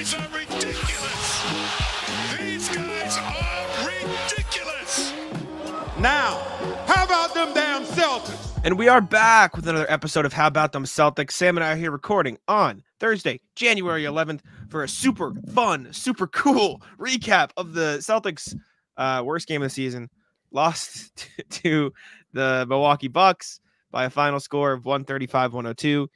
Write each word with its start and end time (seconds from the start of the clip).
Guys 0.00 0.14
are 0.14 0.28
ridiculous. 0.34 1.44
These 2.38 2.68
guys 2.70 3.18
are 3.18 3.86
ridiculous. 3.86 5.12
Now, 5.98 6.38
how 6.86 7.04
about 7.04 7.34
them 7.34 7.52
damn 7.52 7.84
Celtics? 7.84 8.58
And 8.64 8.78
we 8.78 8.88
are 8.88 9.02
back 9.02 9.56
with 9.56 9.68
another 9.68 9.84
episode 9.90 10.24
of 10.24 10.32
How 10.32 10.46
About 10.46 10.72
Them 10.72 10.84
Celtics. 10.84 11.32
Sam 11.32 11.58
and 11.58 11.64
I 11.64 11.72
are 11.72 11.76
here 11.76 11.90
recording 11.90 12.38
on 12.48 12.82
Thursday, 12.98 13.42
January 13.56 14.04
11th, 14.04 14.40
for 14.70 14.84
a 14.84 14.88
super 14.88 15.34
fun, 15.52 15.92
super 15.92 16.26
cool 16.28 16.80
recap 16.98 17.50
of 17.58 17.74
the 17.74 17.98
Celtics' 17.98 18.56
uh, 18.96 19.22
worst 19.22 19.46
game 19.48 19.60
of 19.60 19.66
the 19.66 19.74
season. 19.74 20.08
Lost 20.50 21.28
to 21.50 21.92
the 22.32 22.64
Milwaukee 22.66 23.08
Bucks 23.08 23.60
by 23.90 24.06
a 24.06 24.10
final 24.10 24.40
score 24.40 24.72
of 24.72 24.86
135 24.86 25.52
102 25.52 26.08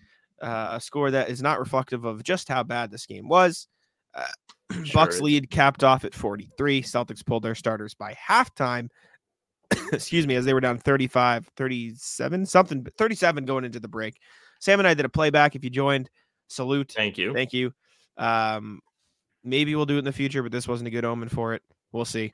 uh, 0.45 0.69
a 0.73 0.81
score 0.81 1.11
that 1.11 1.31
is 1.31 1.43
not 1.43 1.59
reflective 1.59 2.05
of 2.05 2.23
just 2.23 2.49
how 2.49 2.63
bad 2.63 2.91
this 2.91 3.07
game 3.07 3.29
was. 3.29 3.69
Uh, 4.15 4.27
Bucks 4.95 5.21
lead 5.21 5.51
capped 5.51 5.85
off 5.85 6.05
at 6.05 6.15
43. 6.15 6.83
Celtics 6.83 7.25
pulled 7.25 7.43
their 7.43 7.55
starters 7.55 7.95
by 7.95 8.15
halftime. 8.15 8.89
Excuse 9.93 10.27
me, 10.27 10.35
as 10.37 10.45
they 10.45 10.55
were 10.55 10.61
down 10.61 10.79
35, 10.79 11.49
37, 11.57 12.47
something, 12.47 12.87
37 12.97 13.45
going 13.45 13.65
into 13.65 13.81
the 13.81 13.89
break. 13.89 14.17
Sam 14.61 14.79
and 14.81 14.89
I 14.89 14.95
did 14.95 15.05
a 15.05 15.11
playback. 15.11 15.55
If 15.55 15.65
you 15.65 15.71
joined, 15.71 16.09
salute. 16.49 16.93
Thank 16.97 17.19
you. 17.19 17.33
Thank 17.33 17.53
you. 17.53 17.73
Um, 18.17 18.81
maybe 19.43 19.75
we'll 19.75 19.87
do 19.87 19.97
it 19.97 20.01
in 20.01 20.05
the 20.05 20.13
future, 20.13 20.43
but 20.43 20.53
this 20.53 20.67
wasn't 20.67 20.89
a 20.89 20.91
good 20.91 21.05
omen 21.05 21.29
for 21.29 21.55
it. 21.55 21.63
We'll 21.93 22.05
see. 22.05 22.33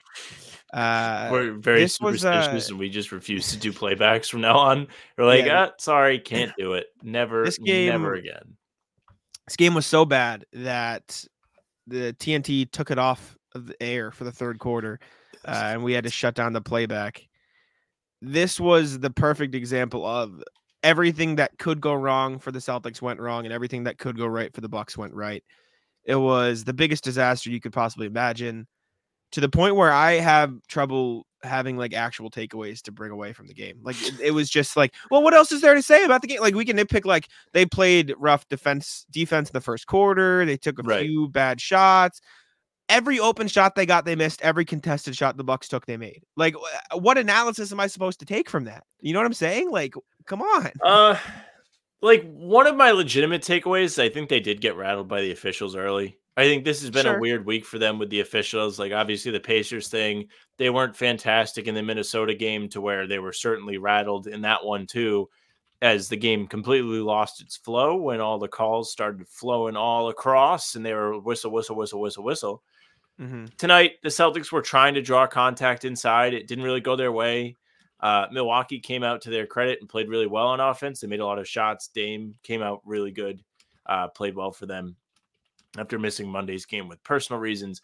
Uh, 0.73 1.29
We're 1.31 1.53
very 1.53 1.81
this 1.81 2.01
was, 2.01 2.21
superstitious, 2.23 2.71
uh, 2.71 2.73
and 2.73 2.79
we 2.79 2.89
just 2.89 3.13
refuse 3.13 3.51
to 3.51 3.59
do 3.59 3.73
playbacks 3.73 4.31
from 4.31 4.41
now 4.41 4.57
on. 4.57 4.87
We're 5.19 5.27
like, 5.27 5.45
Yeah, 5.45 5.67
ah, 5.71 5.73
sorry, 5.79 6.19
can't 6.19 6.53
do 6.59 6.75
it. 6.75 6.87
Never, 7.03 7.45
This 7.45 7.59
game- 7.59 7.91
never 7.91 8.15
again. 8.15 8.57
this 9.47 9.57
game 9.57 9.75
was 9.75 9.87
so 9.87 10.05
bad 10.05 10.47
that 10.53 11.25
the 11.87 12.15
TNT 12.15 12.71
took 12.71 12.91
it 12.91 12.99
off 12.99 13.37
of 13.55 13.67
the 13.67 13.83
air 13.83 14.11
for 14.11 14.25
the 14.25 14.33
third 14.33 14.59
quarter, 14.59 15.01
uh, 15.45 15.71
and 15.73 15.83
we 15.85 15.93
had 15.93 16.05
to 16.05 16.11
shut 16.11 16.35
down 16.35 16.53
the 16.53 16.61
playback. 16.61 17.27
This 18.23 18.61
was 18.61 18.99
the 18.99 19.11
perfect 19.11 19.55
example 19.55 20.05
of 20.05 20.43
everything 20.83 21.37
that 21.37 21.59
could 21.59 21.81
go 21.81 21.95
wrong 21.95 22.39
for 22.39 22.53
the 22.53 22.59
Celtics 22.59 23.03
went 23.03 23.21
wrong, 23.21 23.45
and 23.45 23.53
everything 23.53 23.85
that 23.85 23.99
could 23.99 24.17
go 24.17 24.27
right 24.27 24.53
for 24.55 24.61
the 24.61 24.69
Bucks 24.69 24.97
went 24.97 25.15
right. 25.15 25.43
It 26.05 26.17
was 26.17 26.65
the 26.65 26.73
biggest 26.73 27.05
disaster 27.05 27.51
you 27.51 27.61
could 27.61 27.73
possibly 27.73 28.07
imagine, 28.07 28.67
to 29.33 29.41
the 29.41 29.49
point 29.49 29.77
where 29.77 29.93
I 29.93 30.13
have 30.15 30.55
trouble 30.69 31.27
having 31.43 31.77
like 31.79 31.95
actual 31.95 32.31
takeaways 32.31 32.83
to 32.83 32.93
bring 32.93 33.11
away 33.11 33.33
from 33.33 33.47
the 33.47 33.55
game. 33.55 33.79
Like 33.83 33.97
it, 34.03 34.21
it 34.21 34.31
was 34.33 34.51
just 34.51 34.77
like, 34.77 34.95
well, 35.11 35.23
what 35.23 35.33
else 35.35 35.53
is 35.53 35.63
there 35.63 35.75
to 35.75 35.83
say 35.83 36.05
about 36.05 36.21
the 36.21 36.29
game? 36.29 36.41
Like 36.41 36.55
we 36.55 36.65
can 36.65 36.77
nitpick 36.77 37.05
like 37.07 37.29
they 37.53 37.65
played 37.65 38.15
rough 38.19 38.47
defense 38.49 39.07
defense 39.11 39.49
in 39.49 39.55
the 39.55 39.61
first 39.61 39.87
quarter. 39.87 40.45
They 40.45 40.57
took 40.57 40.79
a 40.79 40.83
Right. 40.83 41.07
few 41.07 41.29
bad 41.29 41.61
shots. 41.61 42.21
Every 42.91 43.21
open 43.21 43.47
shot 43.47 43.77
they 43.77 43.87
got, 43.87 44.05
they 44.05 44.17
missed. 44.17 44.43
Every 44.43 44.65
contested 44.65 45.17
shot 45.17 45.37
the 45.37 45.45
Bucks 45.45 45.69
took, 45.69 45.87
they 45.87 45.97
made. 45.97 46.25
Like, 46.37 46.57
what 46.93 47.17
analysis 47.19 47.71
am 47.71 47.79
I 47.79 47.87
supposed 47.87 48.19
to 48.19 48.27
take 48.27 48.51
from 48.51 48.65
that? 48.65 48.83
You 49.01 49.13
know 49.13 49.21
what 49.21 49.27
I'm 49.27 49.33
saying? 49.33 49.71
Like, 49.71 49.95
come 50.27 50.43
on. 50.43 50.73
Uh, 50.85 51.17
like 52.03 52.29
one 52.33 52.67
of 52.67 52.75
my 52.75 52.91
legitimate 52.91 53.43
takeaways, 53.43 54.03
I 54.03 54.09
think 54.09 54.29
they 54.29 54.41
did 54.41 54.61
get 54.61 54.75
rattled 54.77 55.07
by 55.07 55.21
the 55.21 55.31
officials 55.31 55.77
early. 55.77 56.19
I 56.41 56.45
think 56.45 56.65
this 56.65 56.81
has 56.83 56.91
been 56.91 57.07
Sure. 57.07 57.17
a 57.17 57.21
weird 57.21 57.45
week 57.47 57.65
for 57.65 57.79
them 57.79 57.99
with 57.99 58.11
the 58.11 58.21
officials. 58.21 58.79
Like 58.79 58.93
obviously 58.93 59.33
the 59.33 59.41
Pacers 59.41 59.89
thing, 59.89 60.29
they 60.59 60.71
weren't 60.71 60.97
fantastic 60.97 61.67
in 61.67 61.75
the 61.75 61.83
Minnesota 61.83 62.35
game 62.35 62.69
to 62.71 62.81
where 62.81 63.07
they 63.07 63.19
were 63.19 63.33
certainly 63.33 63.79
rattled 63.79 64.27
in 64.27 64.43
that 64.43 64.65
one 64.65 64.87
too, 64.87 65.29
as 65.83 66.09
the 66.09 66.17
game 66.17 66.47
completely 66.47 66.99
lost 67.01 67.41
its 67.41 67.57
flow 67.57 67.97
when 67.97 68.21
all 68.21 68.39
the 68.39 68.49
calls 68.49 68.93
started 68.93 69.27
flowing 69.29 69.77
all 69.77 70.09
across 70.09 70.75
and 70.77 70.85
they 70.85 70.95
were 70.95 71.19
whistle, 71.21 71.51
whistle, 71.53 71.77
whistle, 71.77 72.01
whistle, 72.01 72.25
whistle 72.25 72.63
hmm 73.19 73.47
tonight 73.59 73.93
the 74.03 74.09
celtics 74.09 74.51
were 74.51 74.63
trying 74.63 74.95
to 74.95 75.03
draw 75.03 75.27
contact 75.27 75.85
inside 75.85 76.33
it 76.33 76.47
didn't 76.49 76.65
really 76.65 76.81
go 76.81 76.97
their 76.97 77.13
way 77.13 77.57
uh, 78.01 78.27
milwaukee 78.33 78.81
came 78.81 79.03
out 79.03 79.21
to 79.21 79.29
their 79.31 79.47
credit 79.47 79.79
and 79.81 79.91
played 79.91 80.09
really 80.09 80.27
well 80.27 80.47
on 80.47 80.61
offense 80.61 81.01
they 81.01 81.07
made 81.07 81.21
a 81.21 81.27
lot 81.27 81.39
of 81.39 81.47
shots 81.47 81.89
dame 81.89 82.35
came 82.43 82.63
out 82.63 82.81
really 82.85 83.11
good 83.11 83.43
uh, 83.87 84.09
played 84.09 84.35
well 84.35 84.53
for 84.53 84.67
them 84.67 84.97
after 85.79 85.99
missing 85.99 86.29
monday's 86.29 86.67
game 86.67 86.89
with 86.89 87.03
personal 87.05 87.41
reasons 87.41 87.81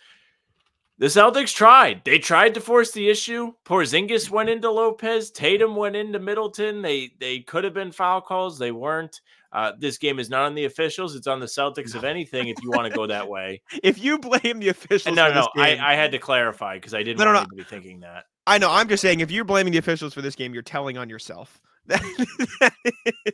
the 0.98 1.06
celtics 1.06 1.54
tried 1.54 2.02
they 2.04 2.18
tried 2.18 2.54
to 2.54 2.60
force 2.60 2.90
the 2.92 3.08
issue 3.08 3.52
porzingis 3.64 4.30
went 4.30 4.48
into 4.48 4.70
lopez 4.70 5.30
tatum 5.30 5.76
went 5.76 5.94
into 5.96 6.18
middleton 6.18 6.82
they 6.82 7.10
they 7.20 7.40
could 7.40 7.64
have 7.64 7.74
been 7.74 7.92
foul 7.92 8.20
calls 8.20 8.58
they 8.58 8.72
weren't 8.72 9.20
uh, 9.52 9.72
this 9.78 9.96
game 9.96 10.18
is 10.18 10.28
not 10.28 10.42
on 10.42 10.54
the 10.54 10.64
officials 10.66 11.14
it's 11.14 11.26
on 11.28 11.40
the 11.40 11.46
celtics 11.46 11.94
if 11.94 12.02
anything 12.04 12.48
if 12.48 12.56
you 12.62 12.70
want 12.70 12.86
to 12.86 12.94
go 12.94 13.06
that 13.06 13.26
way 13.26 13.62
If 13.82 13.98
you 14.02 14.18
blame 14.18 14.58
the 14.58 14.68
officials, 14.68 15.14
no, 15.16 15.28
for 15.28 15.34
no, 15.34 15.40
this 15.40 15.48
I, 15.56 15.74
game- 15.74 15.84
I 15.84 15.94
had 15.94 16.12
to 16.12 16.18
clarify 16.18 16.74
because 16.74 16.92
I 16.92 17.02
didn't 17.02 17.18
No, 17.20 17.24
no, 17.26 17.32
want 17.34 17.48
no. 17.52 17.56
anybody 17.56 17.68
thinking 17.70 18.00
that. 18.00 18.24
I 18.46 18.58
know. 18.58 18.70
I'm 18.70 18.86
just 18.88 19.00
saying, 19.00 19.20
if 19.20 19.30
you're 19.30 19.44
blaming 19.44 19.72
the 19.72 19.78
officials 19.78 20.12
for 20.12 20.20
this 20.20 20.34
game, 20.34 20.52
you're 20.52 20.62
telling 20.62 20.98
on 20.98 21.08
yourself. 21.08 21.60
That 21.86 22.02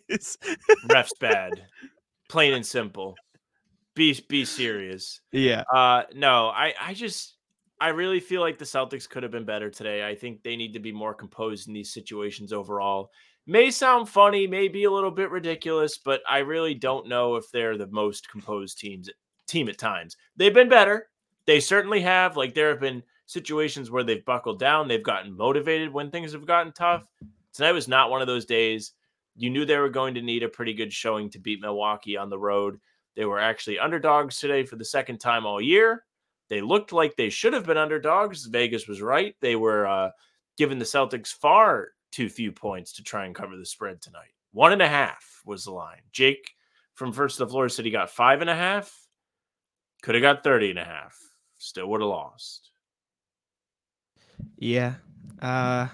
is, 0.09 0.39
Refs 0.87 1.09
bad, 1.21 1.65
plain 2.29 2.55
and 2.55 2.65
simple. 2.65 3.17
Be 3.95 4.19
be 4.29 4.45
serious. 4.45 5.21
yeah. 5.33 5.65
Uh, 5.73 6.05
no, 6.15 6.49
I 6.49 6.73
I 6.81 6.95
just 6.95 7.37
I 7.81 7.89
really 7.89 8.21
feel 8.21 8.41
like 8.41 8.59
the 8.59 8.65
Celtics 8.65 9.09
could 9.09 9.23
have 9.23 9.33
been 9.33 9.45
better 9.45 9.69
today. 9.69 10.07
I 10.07 10.15
think 10.15 10.43
they 10.43 10.57
need 10.57 10.73
to 10.75 10.79
be 10.79 10.93
more 10.93 11.15
composed 11.15 11.69
in 11.69 11.75
these 11.75 11.93
situations 11.93 12.53
overall. 12.53 13.11
May 13.47 13.73
sound 13.73 14.09
funny, 14.09 14.47
may 14.47 14.69
be 14.69 14.85
a 14.85 14.91
little 14.91 15.11
bit 15.11 15.31
ridiculous, 15.31 15.99
but 15.99 16.23
I 16.31 16.39
really 16.39 16.75
don't 16.75 17.09
know 17.09 17.35
if 17.35 17.51
they're 17.51 17.77
the 17.77 17.89
most 17.89 18.31
composed 18.31 18.79
teams 18.79 19.11
team 19.49 19.69
at 19.69 19.79
times. 19.79 20.17
They've 20.37 20.55
been 20.55 20.69
better. 20.69 21.09
They 21.47 21.59
certainly 21.59 22.01
have. 22.03 22.37
Like 22.37 22.55
there 22.55 22.69
have 22.69 22.81
been 22.81 23.03
situations 23.27 23.91
where 23.91 24.05
they've 24.05 24.25
buckled 24.25 24.61
down, 24.61 24.87
they've 24.87 25.03
gotten 25.03 25.37
motivated 25.37 25.93
when 25.93 26.11
things 26.11 26.33
have 26.33 26.47
gotten 26.47 26.73
tough. 26.73 27.03
Tonight 27.53 27.73
was 27.73 27.89
not 27.89 28.11
one 28.11 28.21
of 28.21 28.27
those 28.29 28.45
days. 28.47 28.93
You 29.37 29.51
knew 29.51 29.65
they 29.65 29.79
were 29.79 29.89
going 29.89 30.15
to 30.15 30.23
need 30.23 30.43
a 30.43 30.49
pretty 30.49 30.75
good 30.75 30.93
showing 30.93 31.31
to 31.31 31.39
beat 31.39 31.61
Milwaukee 31.61 32.17
on 32.17 32.31
the 32.31 32.39
road. 32.39 32.79
They 33.17 33.25
were 33.25 33.39
actually 33.39 33.79
underdogs 33.79 34.39
today 34.39 34.65
for 34.65 34.77
the 34.77 34.85
second 34.85 35.19
time 35.19 35.47
all 35.47 35.61
year. 35.61 36.05
They 36.49 36.61
looked 36.61 36.93
like 36.93 37.17
they 37.17 37.31
should 37.31 37.53
have 37.53 37.67
been 37.67 37.79
underdogs. 37.79 38.47
Vegas 38.47 38.87
was 38.87 39.01
right. 39.01 39.35
They 39.41 39.57
were 39.57 39.87
uh, 39.87 40.11
giving 40.57 40.79
the 40.79 40.85
Celtics 40.85 41.29
far 41.29 41.89
too 42.11 42.29
few 42.29 42.53
points 42.53 42.93
to 42.95 43.03
try 43.03 43.25
and 43.25 43.35
cover 43.35 43.57
the 43.57 43.67
spread 43.67 44.01
tonight. 44.03 44.35
One 44.53 44.73
and 44.73 44.83
a 44.83 44.89
half 44.89 45.41
was 45.47 45.65
the 45.65 45.73
line. 45.73 46.03
Jake 46.13 46.53
from 46.95 47.13
First 47.13 47.39
to 47.39 47.45
the 47.45 47.51
Floor 47.51 47.69
said 47.69 47.85
he 47.85 47.91
got 47.91 48.11
five 48.11 48.43
and 48.43 48.51
a 48.51 48.55
half. 48.55 48.95
Could 50.03 50.15
have 50.15 50.23
got 50.23 50.45
30 50.45 50.71
and 50.71 50.79
a 50.79 50.85
half. 50.85 51.17
Still 51.59 51.89
would 51.89 52.01
have 52.01 52.11
lost. 52.11 52.71
Yeah. 54.59 54.95
Uh 55.41 55.89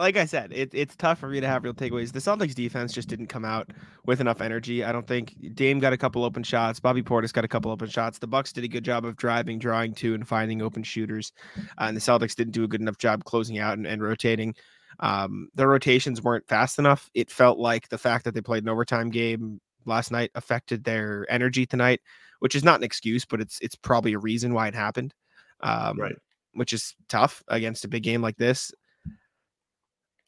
like 0.00 0.16
I 0.16 0.24
said, 0.24 0.50
it, 0.52 0.70
it's 0.72 0.96
tough 0.96 1.18
for 1.18 1.28
me 1.28 1.40
to 1.40 1.46
have 1.46 1.62
real 1.62 1.74
takeaways. 1.74 2.10
The 2.12 2.18
Celtics 2.18 2.54
defense 2.54 2.92
just 2.92 3.08
didn't 3.08 3.26
come 3.26 3.44
out 3.44 3.70
with 4.06 4.20
enough 4.20 4.40
energy. 4.40 4.82
I 4.82 4.92
don't 4.92 5.06
think 5.06 5.36
Dame 5.54 5.78
got 5.78 5.92
a 5.92 5.98
couple 5.98 6.24
open 6.24 6.42
shots. 6.42 6.80
Bobby 6.80 7.02
Portis 7.02 7.32
got 7.32 7.44
a 7.44 7.48
couple 7.48 7.70
open 7.70 7.88
shots. 7.88 8.18
The 8.18 8.26
Bucks 8.26 8.52
did 8.52 8.64
a 8.64 8.68
good 8.68 8.84
job 8.84 9.04
of 9.04 9.16
driving, 9.16 9.58
drawing 9.58 9.94
to, 9.96 10.14
and 10.14 10.26
finding 10.26 10.62
open 10.62 10.82
shooters. 10.82 11.32
Uh, 11.78 11.84
and 11.84 11.96
the 11.96 12.00
Celtics 12.00 12.34
didn't 12.34 12.52
do 12.52 12.64
a 12.64 12.68
good 12.68 12.80
enough 12.80 12.98
job 12.98 13.24
closing 13.24 13.58
out 13.58 13.76
and, 13.76 13.86
and 13.86 14.02
rotating. 14.02 14.54
Um, 15.00 15.48
the 15.54 15.66
rotations 15.66 16.22
weren't 16.22 16.48
fast 16.48 16.78
enough. 16.78 17.10
It 17.14 17.30
felt 17.30 17.58
like 17.58 17.88
the 17.90 17.98
fact 17.98 18.24
that 18.24 18.34
they 18.34 18.40
played 18.40 18.62
an 18.62 18.70
overtime 18.70 19.10
game 19.10 19.60
last 19.84 20.10
night 20.10 20.30
affected 20.34 20.82
their 20.82 21.26
energy 21.28 21.66
tonight, 21.66 22.00
which 22.38 22.54
is 22.54 22.64
not 22.64 22.80
an 22.80 22.84
excuse, 22.84 23.26
but 23.26 23.40
it's 23.40 23.58
it's 23.60 23.76
probably 23.76 24.14
a 24.14 24.18
reason 24.18 24.54
why 24.54 24.68
it 24.68 24.74
happened. 24.74 25.14
Um, 25.60 25.98
Right. 26.00 26.16
Which 26.54 26.72
is 26.72 26.96
tough 27.08 27.44
against 27.48 27.84
a 27.84 27.88
big 27.88 28.02
game 28.02 28.22
like 28.22 28.36
this. 28.36 28.72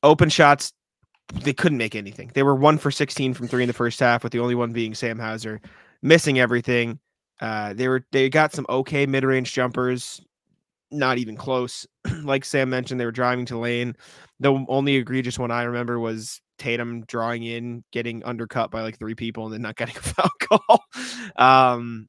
Open 0.03 0.29
shots, 0.29 0.73
they 1.33 1.53
couldn't 1.53 1.79
make 1.79 1.95
anything. 1.95 2.31
They 2.35 2.43
were 2.43 2.55
one 2.55 2.79
for 2.79 2.91
16 2.91 3.35
from 3.35 3.49
three 3.49 3.63
in 3.63 3.67
the 3.67 3.73
first 3.73 4.01
half, 4.01 4.23
with 4.23 4.33
the 4.33 4.41
only 4.41 4.55
one 4.55 4.73
being 4.73 4.95
Sam 4.95 5.19
Hauser, 5.19 5.61
missing 6.03 6.39
everything. 6.39 6.99
Uh, 7.41 7.73
they 7.73 7.89
were 7.89 8.05
they 8.13 8.29
got 8.29 8.53
some 8.53 8.67
okay 8.69 9.07
mid 9.07 9.25
range 9.25 9.53
jumpers, 9.53 10.21
not 10.91 11.19
even 11.19 11.37
close. 11.37 11.87
like 12.23 12.45
Sam 12.45 12.71
mentioned, 12.71 13.01
they 13.01 13.05
were 13.05 13.13
driving 13.13 13.47
to 13.47 13.59
lane. 13.59 13.97
The 14.41 14.65
only 14.69 14.97
egregious 14.97 15.39
one 15.39 15.51
I 15.51 15.65
remember 15.65 15.99
was 15.99 16.41
Tatum 16.59 17.05
drawing 17.07 17.43
in, 17.43 17.83
getting 17.93 18.25
undercut 18.25 18.71
by 18.71 18.83
like 18.83 18.99
three 18.99 19.15
people, 19.15 19.45
and 19.45 19.55
then 19.55 19.63
not 19.63 19.77
getting 19.77 19.97
a 19.97 20.01
foul 20.01 20.31
call. 20.41 20.85
um, 21.37 22.09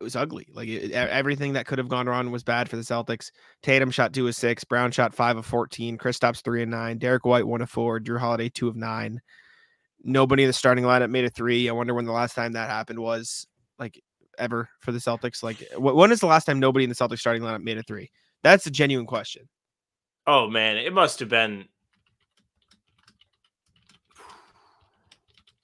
it 0.00 0.04
was 0.04 0.16
ugly. 0.16 0.46
Like 0.52 0.68
it, 0.68 0.92
everything 0.92 1.54
that 1.54 1.66
could 1.66 1.78
have 1.78 1.88
gone 1.88 2.06
wrong 2.06 2.30
was 2.30 2.44
bad 2.44 2.68
for 2.68 2.76
the 2.76 2.82
Celtics. 2.82 3.30
Tatum 3.62 3.90
shot 3.90 4.12
two 4.12 4.28
of 4.28 4.34
six, 4.36 4.62
Brown 4.64 4.90
shot 4.92 5.14
five 5.14 5.36
of 5.36 5.46
fourteen, 5.46 5.98
Kristaps 5.98 6.42
three 6.42 6.62
and 6.62 6.70
nine, 6.70 6.98
Derrick 6.98 7.24
White 7.24 7.46
one 7.46 7.62
of 7.62 7.70
four, 7.70 7.98
Jrue 7.98 8.18
Holiday 8.18 8.48
two 8.48 8.68
of 8.68 8.76
nine. 8.76 9.20
Nobody 10.04 10.44
in 10.44 10.48
the 10.48 10.52
starting 10.52 10.84
lineup 10.84 11.10
made 11.10 11.24
a 11.24 11.30
three. 11.30 11.68
I 11.68 11.72
wonder 11.72 11.94
when 11.94 12.04
the 12.04 12.12
last 12.12 12.34
time 12.34 12.52
that 12.52 12.70
happened 12.70 13.00
was, 13.00 13.46
like 13.78 14.00
ever 14.38 14.68
for 14.78 14.92
the 14.92 15.00
Celtics. 15.00 15.42
Like 15.42 15.58
wh- 15.72 15.96
when 15.96 16.12
is 16.12 16.20
the 16.20 16.26
last 16.26 16.44
time 16.44 16.60
nobody 16.60 16.84
in 16.84 16.90
the 16.90 16.96
Celtics 16.96 17.18
starting 17.18 17.42
lineup 17.42 17.62
made 17.62 17.78
a 17.78 17.82
three? 17.82 18.10
That's 18.44 18.66
a 18.66 18.70
genuine 18.70 19.06
question. 19.06 19.48
Oh 20.28 20.48
man, 20.48 20.76
it 20.76 20.92
must 20.92 21.18
have 21.18 21.28
been. 21.28 21.64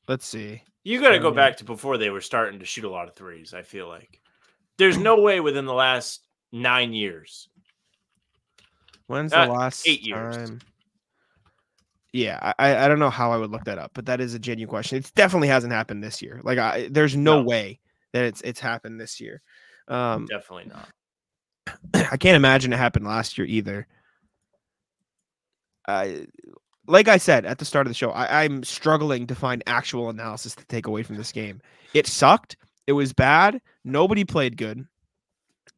Let's 0.09 0.27
see. 0.27 0.63
You 0.83 1.01
got 1.01 1.11
to 1.11 1.19
go 1.19 1.29
Um, 1.29 1.35
back 1.35 1.57
to 1.59 1.65
before 1.65 1.97
they 1.97 2.11
were 2.11 2.21
starting 2.21 2.59
to 2.59 2.67
shoot 2.67 2.85
a 2.85 2.91
lot 2.91 3.09
of 3.09 3.15
threes. 3.15 3.55
I 3.55 3.63
feel 3.63 3.89
like 3.89 4.21
there's 4.79 4.99
no 4.99 5.21
way 5.21 5.41
within 5.41 5.67
the 5.67 5.75
last 5.75 6.21
nine 6.53 6.93
years. 6.93 7.49
When's 9.07 9.33
Uh, 9.33 9.47
the 9.47 9.53
last 9.53 9.87
eight 9.87 10.03
years. 10.03 10.37
time? 10.37 10.61
Yeah, 12.13 12.39
I- 12.41 12.55
I 12.71 12.85
I 12.85 12.89
don't 12.89 12.99
know 13.01 13.11
how 13.11 13.33
I 13.33 13.37
would 13.37 13.51
look 13.51 13.65
that 13.65 13.79
up, 13.79 13.91
but 13.95 14.07
that 14.07 14.21
is 14.21 14.35
a 14.35 14.39
genuine 14.39 14.71
question. 14.71 14.99
It 14.99 15.11
definitely 15.15 15.49
hasn't 15.49 15.73
happened 15.73 16.03
this 16.03 16.23
year. 16.23 16.41
Like, 16.45 16.59
I, 16.59 16.89
there's 16.91 17.17
no, 17.17 17.41
No. 17.41 17.43
way 17.43 17.81
that 18.13 18.25
it's 18.25 18.41
it's 18.43 18.61
happened 18.61 19.01
this 19.01 19.21
year. 19.21 19.43
Um, 19.89 20.27
Definitely 20.27 20.71
not. 20.73 20.89
I 22.13 22.17
can't 22.17 22.37
imagine 22.37 22.73
it 22.73 22.77
happened 22.77 23.05
last 23.05 23.37
year 23.37 23.47
either. 23.47 23.87
I, 25.87 26.27
like 26.87 27.09
I 27.09 27.17
said 27.19 27.45
at 27.45 27.59
the 27.59 27.65
start 27.65 27.87
of 27.87 27.91
the 27.91 27.95
show, 27.95 28.11
I, 28.11 28.45
I'm 28.45 28.63
struggling 28.65 29.27
to 29.27 29.35
find 29.35 29.63
actual 29.67 30.09
analysis 30.09 30.55
to 30.55 30.65
take 30.67 30.87
away 30.87 31.03
from 31.03 31.17
this 31.17 31.33
game. 31.33 31.61
It 31.93 32.07
sucked. 32.07 32.57
It 32.87 32.93
was 32.93 33.13
bad. 33.13 33.61
Nobody 33.85 34.25
played 34.25 34.57
good. 34.57 34.87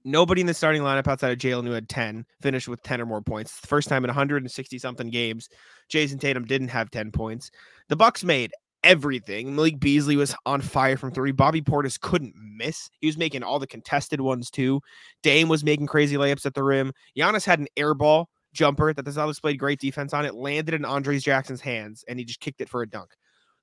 Nobody 0.05 0.41
in 0.41 0.47
the 0.47 0.55
starting 0.55 0.82
lineup 0.82 1.08
outside 1.08 1.32
of 1.32 1.38
Jaylen, 1.38 1.64
who 1.67 1.73
had 1.73 1.88
10, 1.88 2.25
finished 2.41 2.69
with 2.69 2.82
10 2.82 3.00
or 3.00 3.06
more 3.06 3.23
points. 3.23 3.61
The 3.61 3.67
first 3.67 3.88
time 3.88 4.05
in 4.05 4.08
160 4.08 4.79
something 4.79 5.11
games, 5.11 5.49
Jayson 5.88 6.19
Tatum 6.19 6.44
didn't 6.44 6.69
have 6.69 6.91
10 6.91 7.11
points. 7.11 7.50
The 7.88 7.97
Bucks 7.97 8.23
made 8.23 8.53
everything. 8.85 9.56
Malik 9.56 9.81
Beasley 9.81 10.17
was 10.17 10.35
on 10.47 10.61
fire 10.61 10.97
from 10.97 11.11
three. 11.11 11.32
Bobby 11.32 11.61
Portis 11.61 12.00
couldn't 12.00 12.35
miss. 12.37 12.88
He 13.00 13.08
was 13.08 13.19
making 13.19 13.43
all 13.43 13.58
the 13.58 13.67
contested 13.67 14.20
ones 14.20 14.49
too. 14.49 14.81
Dame 15.25 15.49
was 15.49 15.64
making 15.64 15.88
crazy 15.88 16.17
layups 16.17 16.47
at 16.47 16.55
the 16.55 16.62
rim. 16.62 16.93
Giannis 17.17 17.44
had 17.44 17.58
an 17.58 17.67
air 17.76 17.94
ball 17.94 18.29
jumper 18.53 18.93
that 18.93 19.05
the 19.05 19.11
Celtics 19.11 19.41
played 19.41 19.58
great 19.58 19.81
defense 19.81 20.14
on. 20.14 20.25
It 20.25 20.35
landed 20.35 20.75
in 20.75 20.85
Andres 20.85 21.25
Jackson's 21.25 21.61
hands, 21.61 22.05
and 22.08 22.19
he 22.19 22.25
just 22.25 22.41
kicked 22.41 22.61
it 22.61 22.69
for 22.69 22.82
a 22.82 22.88
dunk. 22.88 23.11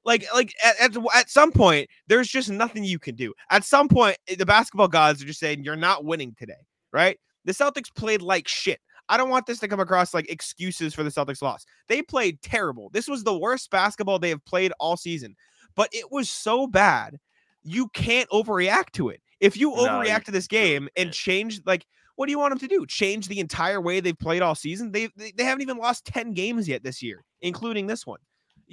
Like, 0.06 0.26
like 0.34 0.54
at, 0.64 0.80
at, 0.80 1.04
at 1.16 1.30
some 1.30 1.52
point, 1.52 1.90
there's 2.08 2.28
just 2.28 2.50
nothing 2.50 2.84
you 2.84 3.00
can 3.00 3.16
do. 3.16 3.34
At 3.50 3.64
some 3.64 3.88
point, 3.88 4.18
eh, 4.28 4.36
the 4.36 4.46
basketball 4.46 4.88
gods 4.88 5.22
are 5.22 5.26
just 5.26 5.40
saying 5.40 5.64
you're 5.64 5.76
not 5.76 6.04
winning 6.06 6.36
today, 6.38 6.54
right? 6.92 7.18
The 7.46 7.54
Celtics 7.54 7.94
played 7.96 8.22
like 8.22 8.48
shit. 8.48 8.80
I 9.10 9.18
don't 9.18 9.30
want 9.30 9.46
this 9.46 9.60
to 9.60 9.68
come 9.68 9.80
across 9.80 10.14
like 10.14 10.30
excuses 10.30 10.94
for 10.94 11.04
the 11.04 11.10
Celtics 11.10 11.42
loss. 11.42 11.66
They 11.88 12.02
played 12.02 12.42
terrible. 12.42 12.90
This 12.92 13.08
was 13.08 13.24
the 13.24 13.38
worst 13.38 13.70
basketball 13.70 14.20
they 14.20 14.30
have 14.30 14.44
played 14.46 14.72
all 14.80 14.98
season, 14.98 15.36
but 15.76 15.90
it 15.92 16.12
was 16.12 16.30
so 16.30 16.68
bad. 16.68 17.18
You 17.64 17.90
can't 17.90 18.30
overreact 18.30 18.92
to 18.94 19.10
it. 19.10 19.22
If 19.40 19.58
you 19.58 19.72
No, 19.72 19.84
you 19.84 19.90
overreact 19.90 20.24
to 20.26 20.32
this 20.32 20.48
game 20.48 20.88
and 20.96 21.12
change, 21.12 21.62
like, 21.66 21.86
what 22.16 22.28
do 22.28 22.32
you 22.32 22.40
want 22.40 22.52
them 22.52 22.60
to 22.60 22.68
do? 22.68 22.86
Change 22.86 23.28
the 23.28 23.40
entire 23.40 23.82
way 23.82 24.00
they've 24.00 24.18
played 24.18 24.42
all 24.42 24.56
season? 24.56 24.92
They 24.92 25.10
they, 25.18 25.32
they 25.32 25.44
haven't 25.44 25.64
even 25.64 25.78
lost 25.78 26.06
10 26.06 26.34
games 26.34 26.68
yet 26.68 26.84
this 26.84 27.02
year, 27.02 27.24
including 27.42 27.88
this 27.88 28.06
one. 28.06 28.20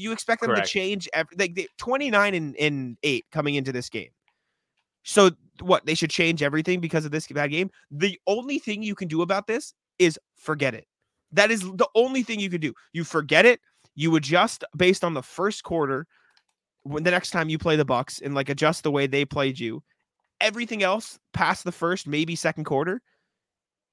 You 0.00 0.12
expect 0.12 0.41
them 0.41 0.50
Correct. 0.50 0.67
to 0.67 0.73
change 0.73 1.08
every, 1.12 1.37
like 1.38 1.55
they, 1.55 1.67
29 1.79 2.35
and, 2.35 2.56
and 2.56 2.97
8 3.02 3.25
coming 3.31 3.55
into 3.55 3.73
this 3.73 3.88
game. 3.88 4.11
So 5.02 5.31
what? 5.61 5.85
They 5.87 5.94
should 5.94 6.11
change 6.11 6.43
everything 6.43 6.81
because 6.81 7.05
of 7.05 7.11
this 7.11 7.26
bad 7.26 7.50
game. 7.50 7.70
The 7.91 8.19
only 8.26 8.58
thing 8.58 8.82
you 8.82 8.94
can 8.94 9.08
do 9.08 9.23
about 9.23 9.47
this 9.47 9.75
is 9.99 10.19
forget 10.37 10.75
it. 10.75 10.87
That 11.32 11.50
is 11.50 11.61
the 11.61 11.88
only 11.94 12.23
thing 12.23 12.41
you 12.41 12.50
can 12.50 12.61
do. 12.61 12.73
You 12.93 13.05
forget 13.05 13.47
it. 13.47 13.61
You 13.94 14.17
adjust 14.17 14.64
based 14.76 15.05
on 15.05 15.14
the 15.14 15.23
first 15.23 15.64
quarter. 15.64 16.06
When 16.82 17.02
the 17.02 17.11
next 17.11 17.31
time 17.31 17.50
you 17.50 17.58
play 17.58 17.76
the 17.76 17.85
Bucks 17.85 18.20
and 18.20 18.35
like 18.35 18.49
adjust 18.49 18.82
the 18.82 18.91
way 18.91 19.06
they 19.06 19.25
played 19.25 19.58
you, 19.58 19.82
everything 20.41 20.82
else 20.82 21.19
past 21.35 21.64
the 21.64 21.73
first, 21.73 22.06
maybe 22.06 22.35
second 22.35 22.64
quarter, 22.64 23.02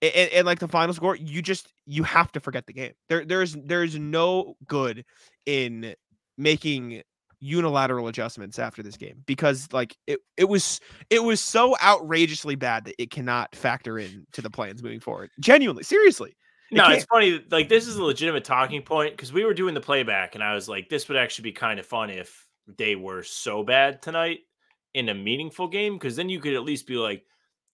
and, 0.02 0.32
and 0.32 0.46
like 0.46 0.60
the 0.60 0.68
final 0.68 0.94
score, 0.94 1.16
you 1.16 1.42
just 1.42 1.74
you 1.86 2.04
have 2.04 2.32
to 2.34 2.40
forget 2.40 2.66
the 2.68 2.74
game. 2.74 2.94
There, 3.10 3.26
there's 3.26 3.54
there's 3.66 3.98
no 3.98 4.56
good 4.68 5.06
in 5.46 5.96
making 6.38 7.02
unilateral 7.40 8.08
adjustments 8.08 8.58
after 8.58 8.82
this 8.82 8.98
game 8.98 9.24
because 9.28 9.68
like 9.72 9.96
it, 10.08 10.20
it 10.38 10.46
was 10.46 10.80
it 11.10 11.24
was 11.24 11.40
so 11.40 11.76
outrageously 11.84 12.56
bad 12.56 12.86
that 12.86 12.96
it 13.02 13.12
cannot 13.12 13.56
factor 13.56 14.00
in 14.00 14.26
to 14.34 14.42
the 14.42 14.50
plans 14.50 14.82
moving 14.82 15.00
forward. 15.00 15.30
Genuinely, 15.40 15.84
seriously. 15.84 16.36
It 16.72 16.76
No, 16.76 16.84
can't. 16.84 16.96
it's 16.96 17.06
funny. 17.06 17.44
Like 17.50 17.70
this 17.70 17.88
is 17.88 17.96
a 17.96 18.04
legitimate 18.04 18.44
talking 18.44 18.82
point 18.82 19.12
because 19.14 19.32
we 19.32 19.46
were 19.46 19.54
doing 19.54 19.74
the 19.74 19.82
playback, 19.82 20.36
and 20.36 20.44
I 20.44 20.54
was 20.54 20.68
like, 20.68 20.90
"This 20.90 21.08
would 21.08 21.18
actually 21.18 21.44
be 21.44 21.54
kind 21.54 21.80
of 21.80 21.86
fun 21.86 22.10
if 22.10 22.46
they 22.78 22.96
were 22.96 23.24
so 23.24 23.64
bad 23.64 24.02
tonight 24.02 24.40
in 24.94 25.10
a 25.10 25.14
meaningful 25.14 25.68
game, 25.68 25.94
because 25.94 26.16
then 26.16 26.28
you 26.30 26.40
could 26.40 26.54
at 26.56 26.64
least 26.64 26.88
be 26.88 26.96
like, 26.96 27.24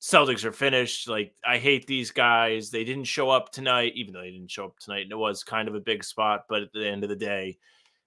Celtics 0.04 0.44
are 0.44 0.52
finished. 0.52 1.08
Like 1.08 1.34
I 1.46 1.58
hate 1.58 1.88
these 1.88 2.12
guys. 2.12 2.70
They 2.70 2.84
didn't 2.84 3.06
show 3.06 3.30
up 3.30 3.54
tonight, 3.54 3.94
even 3.96 4.14
though 4.14 4.20
they 4.20 4.32
didn't 4.32 4.52
show 4.52 4.66
up 4.66 4.78
tonight, 4.78 5.04
and 5.04 5.14
it 5.14 5.18
was 5.18 5.46
kind 5.46 5.70
of 5.70 5.76
a 5.76 5.80
big 5.80 6.04
spot. 6.04 6.44
But 6.50 6.62
at 6.62 6.74
the 6.74 6.86
end 6.86 7.04
of 7.04 7.10
the 7.10 7.16
day, 7.16 7.58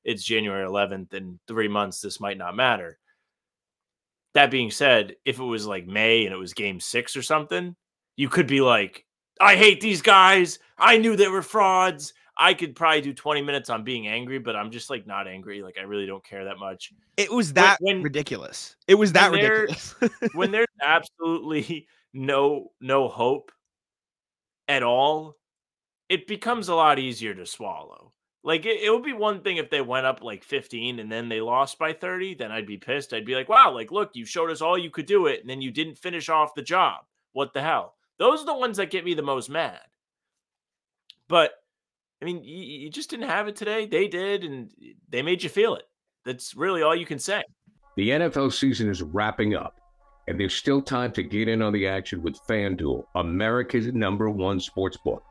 it's 0.05 0.23
January 0.23 0.69
11th, 0.69 1.15
and 1.15 1.39
three 1.49 1.69
months. 1.69 2.03
This 2.03 2.21
might 2.21 2.37
not 2.37 2.55
matter. 2.55 2.99
That 4.35 4.51
being 4.51 4.71
said, 4.71 5.17
if 5.25 5.39
it 5.39 5.45
was 5.45 5.67
like 5.67 5.87
May 5.87 6.27
and 6.27 6.35
it 6.35 6.39
was 6.39 6.53
Game 6.53 6.81
Six 6.81 7.17
or 7.17 7.23
something, 7.23 7.75
you 8.15 8.29
could 8.29 8.47
be 8.47 8.61
like, 8.61 9.07
I 9.41 9.57
hate 9.57 9.81
these 9.81 10.03
guys. 10.03 10.59
I 10.77 10.99
knew 10.99 11.17
they 11.17 11.29
were 11.29 11.41
frauds. 11.41 12.13
I 12.39 12.55
could 12.55 12.77
probably 12.77 13.01
do 13.01 13.15
20 13.15 13.43
minutes 13.43 13.71
on 13.71 13.83
being 13.83 14.07
angry, 14.09 14.39
but 14.39 14.57
I'm 14.57 14.71
just 14.71 14.91
like 14.91 15.07
not 15.07 15.27
angry. 15.27 15.63
Like 15.63 15.77
I 15.79 15.83
really 15.83 16.07
don't 16.07 16.25
care 16.25 16.45
that 16.45 16.59
much. 16.59 16.93
It 17.17 17.33
was 17.33 17.53
that 17.55 17.79
when- 17.81 18.03
ridiculous. 18.03 18.77
It 18.87 18.95
was 18.97 19.13
that 19.13 19.31
when 19.33 19.41
ridiculous. 19.41 19.95
When 20.35 20.51
there's 20.51 20.67
absolutely 20.83 21.89
no 22.13 22.73
no 22.81 23.09
hope 23.09 23.53
at 24.69 24.83
all, 24.83 25.37
it 26.09 26.27
becomes 26.27 26.69
a 26.69 26.75
lot 26.75 26.99
easier 26.99 27.35
to 27.35 27.47
swallow. 27.47 28.13
Like 28.45 28.67
it, 28.67 28.81
it 28.83 28.91
would 28.91 29.03
be 29.03 29.13
one 29.13 29.41
thing 29.41 29.57
if 29.57 29.71
they 29.71 29.81
went 29.81 30.07
up 30.07 30.23
like 30.23 30.45
15 30.45 31.01
and 31.01 31.11
then 31.11 31.29
they 31.29 31.41
lost 31.41 31.79
by 31.79 31.93
30, 31.93 32.35
then 32.35 32.53
I'd 32.53 32.67
be 32.67 32.77
pissed. 32.77 33.13
I'd 33.13 33.25
be 33.25 33.35
like, 33.35 33.49
wow, 33.49 33.73
like 33.73 33.91
look, 33.91 34.11
you 34.15 34.25
showed 34.25 34.51
us 34.51 34.61
all 34.61 34.79
you 34.79 34.91
could 34.91 35.07
do 35.07 35.27
it, 35.27 35.41
and 35.41 35.49
then 35.49 35.63
you 35.63 35.71
didn't 35.71 35.99
finish 35.99 36.29
off 36.29 36.55
the 36.55 36.63
job. 36.63 37.05
What 37.33 37.55
the 37.55 37.63
hell? 37.63 37.95
Those 38.19 38.43
are 38.43 38.47
the 38.47 38.55
ones 38.55 38.77
that 38.77 38.91
get 38.91 39.05
me 39.05 39.15
the 39.15 39.23
most 39.23 39.51
mad. 39.51 39.81
But 41.29 41.53
I 42.21 42.25
mean, 42.25 42.43
you, 42.45 42.57
you 42.57 42.91
just 42.91 43.11
didn't 43.11 43.29
have 43.29 43.49
it 43.49 43.57
today. 43.57 43.87
They 43.87 44.09
did, 44.09 44.45
and 44.45 44.71
they 45.09 45.23
made 45.23 45.43
you 45.43 45.49
feel 45.49 45.75
it. 45.75 45.85
That's 46.25 46.55
really 46.55 46.83
all 46.83 46.95
you 46.95 47.07
can 47.07 47.19
say. 47.19 47.43
The 47.97 48.11
NFL 48.11 48.53
season 48.53 48.89
is 48.89 49.03
wrapping 49.03 49.55
up, 49.55 49.81
and 50.29 50.39
there's 50.39 50.55
still 50.55 50.83
time 50.83 51.13
to 51.13 51.23
get 51.23 51.49
in 51.49 51.63
on 51.63 51.73
the 51.73 51.87
action 51.87 52.23
with 52.23 52.39
FanDuel, 52.47 53.05
America's 53.15 53.87
number 53.93 54.29
one 54.31 54.61
sports 54.61 54.97
book. 54.97 55.23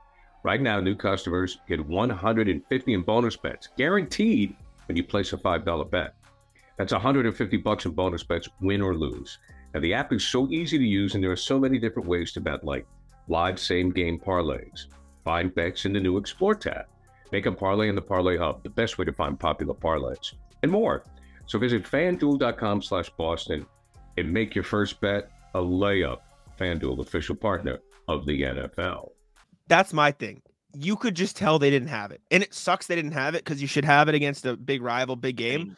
Right 0.44 0.62
now, 0.62 0.80
new 0.80 0.96
customers 0.96 1.58
get 1.68 1.86
150 1.86 2.94
in 2.94 3.02
bonus 3.02 3.36
bets, 3.36 3.70
guaranteed 3.78 4.56
when 4.88 4.96
you 4.96 5.04
place 5.04 5.34
a 5.34 5.38
$5 5.38 5.90
bet. 5.90 6.14
That's 6.78 6.94
150 6.94 7.58
bucks 7.58 7.86
in 7.86 7.92
bonus 7.92 8.24
bets, 8.24 8.48
win 8.62 8.82
or 8.82 8.96
lose. 8.96 9.40
Now, 9.74 9.80
the 9.80 9.94
app 9.94 10.14
is 10.14 10.26
so 10.26 10.48
easy 10.50 10.78
to 10.78 10.84
use, 10.84 11.16
and 11.16 11.24
there 11.24 11.32
are 11.32 11.36
so 11.36 11.60
many 11.60 11.80
different 11.80 12.08
ways 12.08 12.32
to 12.34 12.42
bet, 12.42 12.64
like 12.64 12.86
live 13.28 13.60
same 13.60 13.92
game 13.92 14.20
parlays, 14.20 14.86
find 15.26 15.54
bets 15.54 15.84
in 15.84 15.92
the 15.92 16.00
new 16.00 16.18
Explore 16.18 16.56
tab, 16.56 16.86
make 17.34 17.48
a 17.48 17.52
parlay 17.52 17.90
in 17.90 17.96
the 17.96 18.02
Parlay 18.02 18.38
Hub, 18.38 18.64
the 18.64 18.70
best 18.70 18.98
way 18.98 19.04
to 19.04 19.12
find 19.12 19.38
popular 19.38 19.74
parlays, 19.74 20.34
and 20.64 20.72
more. 20.72 21.04
So 21.48 21.60
visit 21.60 21.84
fanduel.com 21.84 22.82
slash 22.82 23.10
Boston 23.18 23.66
and 24.18 24.32
make 24.32 24.56
your 24.56 24.64
first 24.64 25.02
bet 25.02 25.30
a 25.54 25.60
layup. 25.60 26.20
FanDuel, 26.58 27.00
official 27.00 27.36
partner 27.36 27.80
of 28.08 28.26
the 28.26 28.44
NFL. 28.44 29.10
That's 29.68 29.92
my 29.92 30.12
thing. 30.12 30.42
You 30.74 30.96
could 30.96 31.14
just 31.16 31.36
tell 31.36 31.60
they 31.60 31.70
didn't 31.70 31.90
have 31.90 32.12
it. 32.12 32.22
And 32.32 32.42
it 32.42 32.54
sucks 32.54 32.88
they 32.88 32.96
didn't 32.96 33.12
have 33.12 33.36
it 33.36 33.44
because 33.44 33.62
you 33.62 33.68
should 33.68 33.84
have 33.84 34.08
it 34.08 34.16
against 34.16 34.46
a 34.46 34.56
big 34.56 34.82
rival, 34.82 35.18
big 35.18 35.36
game. 35.36 35.60
mean, 35.60 35.78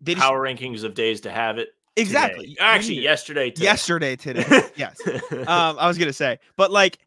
They 0.00 0.14
just, 0.14 0.24
power 0.24 0.40
rankings 0.40 0.84
of 0.84 0.94
days 0.94 1.20
to 1.22 1.30
have 1.32 1.58
it. 1.58 1.70
today. 1.96 2.02
exactly. 2.02 2.56
Actually, 2.60 3.00
yesterday. 3.00 3.50
Today. 3.50 3.64
yesterday 3.64 4.16
today. 4.16 4.44
yes. 4.76 4.96
um, 5.32 5.76
I 5.78 5.88
was 5.88 5.98
gonna 5.98 6.12
say, 6.12 6.38
but 6.56 6.70
like, 6.70 6.98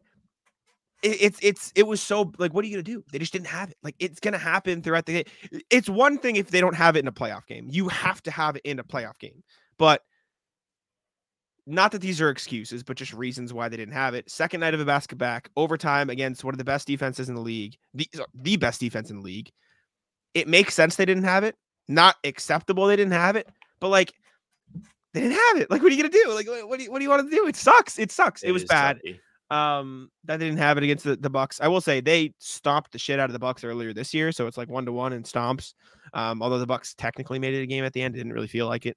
it, 1.02 1.16
it's 1.20 1.38
it's 1.42 1.72
it 1.74 1.86
was 1.86 2.00
so 2.00 2.32
like, 2.38 2.54
what 2.54 2.64
are 2.64 2.68
you 2.68 2.74
gonna 2.76 2.82
do? 2.82 3.04
They 3.12 3.18
just 3.18 3.32
didn't 3.32 3.48
have 3.48 3.70
it. 3.70 3.76
Like, 3.82 3.94
it's 3.98 4.20
gonna 4.20 4.38
happen 4.38 4.82
throughout 4.82 5.06
the 5.06 5.22
game. 5.22 5.62
It's 5.70 5.88
one 5.88 6.18
thing 6.18 6.36
if 6.36 6.50
they 6.50 6.60
don't 6.60 6.74
have 6.74 6.96
it 6.96 7.00
in 7.00 7.08
a 7.08 7.12
playoff 7.12 7.46
game. 7.46 7.68
You 7.70 7.88
have 7.88 8.22
to 8.22 8.30
have 8.30 8.56
it 8.56 8.62
in 8.64 8.78
a 8.78 8.84
playoff 8.84 9.18
game. 9.18 9.42
But 9.78 10.02
not 11.66 11.92
that 11.92 12.00
these 12.00 12.20
are 12.20 12.30
excuses, 12.30 12.82
but 12.82 12.96
just 12.96 13.12
reasons 13.12 13.52
why 13.52 13.68
they 13.68 13.76
didn't 13.76 13.94
have 13.94 14.14
it. 14.14 14.30
Second 14.30 14.60
night 14.60 14.74
of 14.74 14.80
a 14.80 14.84
basket 14.84 15.18
back, 15.18 15.50
overtime 15.56 16.10
against 16.10 16.44
one 16.44 16.54
of 16.54 16.58
the 16.58 16.64
best 16.64 16.86
defenses 16.86 17.28
in 17.28 17.34
the 17.34 17.40
league, 17.40 17.76
the 17.92 18.08
uh, 18.18 18.24
the 18.34 18.56
best 18.56 18.80
defense 18.80 19.10
in 19.10 19.16
the 19.16 19.22
league. 19.22 19.50
it 20.34 20.48
makes 20.48 20.74
sense 20.74 20.96
they 20.96 21.04
didn't 21.04 21.24
have 21.24 21.44
it. 21.44 21.56
Not 21.88 22.16
acceptable 22.24 22.86
they 22.86 22.96
didn't 22.96 23.12
have 23.12 23.36
it, 23.36 23.48
but 23.80 23.88
like 23.88 24.12
they 25.12 25.22
didn't 25.22 25.38
have 25.48 25.62
it. 25.62 25.70
Like, 25.70 25.82
what 25.82 25.90
are 25.92 25.94
you 25.94 26.02
gonna 26.02 26.12
do? 26.12 26.34
Like, 26.34 26.46
what 26.46 26.78
do 26.78 26.84
you, 26.84 26.90
what 26.92 26.98
do 26.98 27.04
you 27.04 27.10
want 27.10 27.30
to 27.30 27.34
do? 27.34 27.46
It 27.46 27.56
sucks. 27.56 27.98
It 27.98 28.12
sucks. 28.12 28.42
It, 28.42 28.52
was 28.52 28.64
bad. 28.64 28.98
sucky. 28.98 29.18
Um, 29.50 30.10
that 30.24 30.38
didn't 30.40 30.58
have 30.58 30.76
it 30.76 30.82
against 30.84 31.04
the, 31.04 31.14
the 31.16 31.30
Bucks. 31.30 31.60
I 31.60 31.68
will 31.68 31.80
say 31.80 32.00
they 32.00 32.34
stomped 32.38 32.90
the 32.92 32.98
shit 32.98 33.20
out 33.20 33.28
of 33.30 33.32
the 33.32 33.38
Bucks 33.38 33.62
earlier 33.62 33.92
this 33.92 34.12
year, 34.12 34.32
so 34.32 34.46
it's 34.48 34.56
like 34.56 34.68
one 34.68 34.84
to 34.86 34.92
one 34.92 35.12
in 35.12 35.22
stomps. 35.22 35.74
Um, 36.14 36.42
although 36.42 36.58
the 36.58 36.66
Bucks 36.66 36.94
technically 36.94 37.38
made 37.38 37.54
it 37.54 37.62
a 37.62 37.66
game 37.66 37.84
at 37.84 37.92
the 37.92 38.02
end, 38.02 38.14
it 38.14 38.18
didn't 38.18 38.32
really 38.32 38.48
feel 38.48 38.66
like 38.66 38.86
it. 38.86 38.96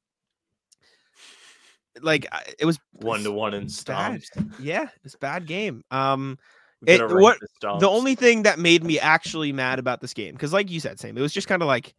Like 2.02 2.26
it 2.58 2.66
was 2.66 2.80
One 2.94 3.24
to 3.24 3.32
one 3.32 3.54
in 3.54 3.64
bad. 3.86 4.22
stomps. 4.22 4.54
Yeah, 4.60 4.88
it's 5.04 5.16
bad 5.16 5.46
game. 5.46 5.84
Um, 5.92 6.38
It- 6.86 7.02
what- 7.12 7.40
the, 7.62 7.90
only 7.90 8.16
thing 8.16 8.44
that 8.44 8.58
made 8.58 8.84
me 8.84 9.00
actually 9.00 9.52
mad 9.52 9.80
about 9.80 10.00
this 10.00 10.14
game, 10.14 10.34
because 10.34 10.54
like 10.54 10.72
you 10.72 10.80
said, 10.80 11.00
Sam, 11.00 11.18
it 11.18 11.22
was 11.22 11.34
just 11.34 11.48
kind 11.48 11.62
of 11.62 11.68
like 11.68 11.94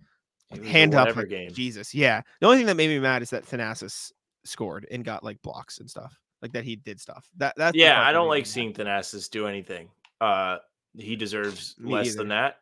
It 0.52 0.61
was 0.61 0.69
a 0.69 0.73
hand 0.73 0.95
up 0.95 1.14
like, 1.14 1.28
game. 1.28 1.52
Jesus. 1.52 1.95
Yeah. 1.95 2.23
The 2.40 2.47
only 2.47 2.59
thing 2.59 2.66
that 2.66 2.76
made 2.76 2.88
me 2.88 2.99
mad 2.99 3.21
is 3.23 3.30
that 3.30 3.45
Thanasis 3.45 4.11
scored 4.45 4.87
and 4.90 5.04
got 5.04 5.23
like 5.23 5.42
blocks 5.42 5.78
and 5.80 5.90
stuff. 5.90 6.16
Like 6.43 6.53
that 6.53 6.65
he 6.65 6.77
did 6.77 7.01
stuff. 7.01 7.29
That 7.37 7.55
that's 7.57 7.77
Yeah, 7.77 8.01
I 8.01 8.13
don't 8.13 8.29
like 8.29 8.47
seeing 8.47 8.73
Thanasis 8.73 9.29
do 9.31 9.47
anything. 9.47 9.89
Uh, 10.21 10.59
he 10.97 11.15
deserves 11.17 11.75
Me 11.79 11.93
less 11.93 12.09
either. 12.09 12.19
than 12.19 12.29
that. 12.29 12.57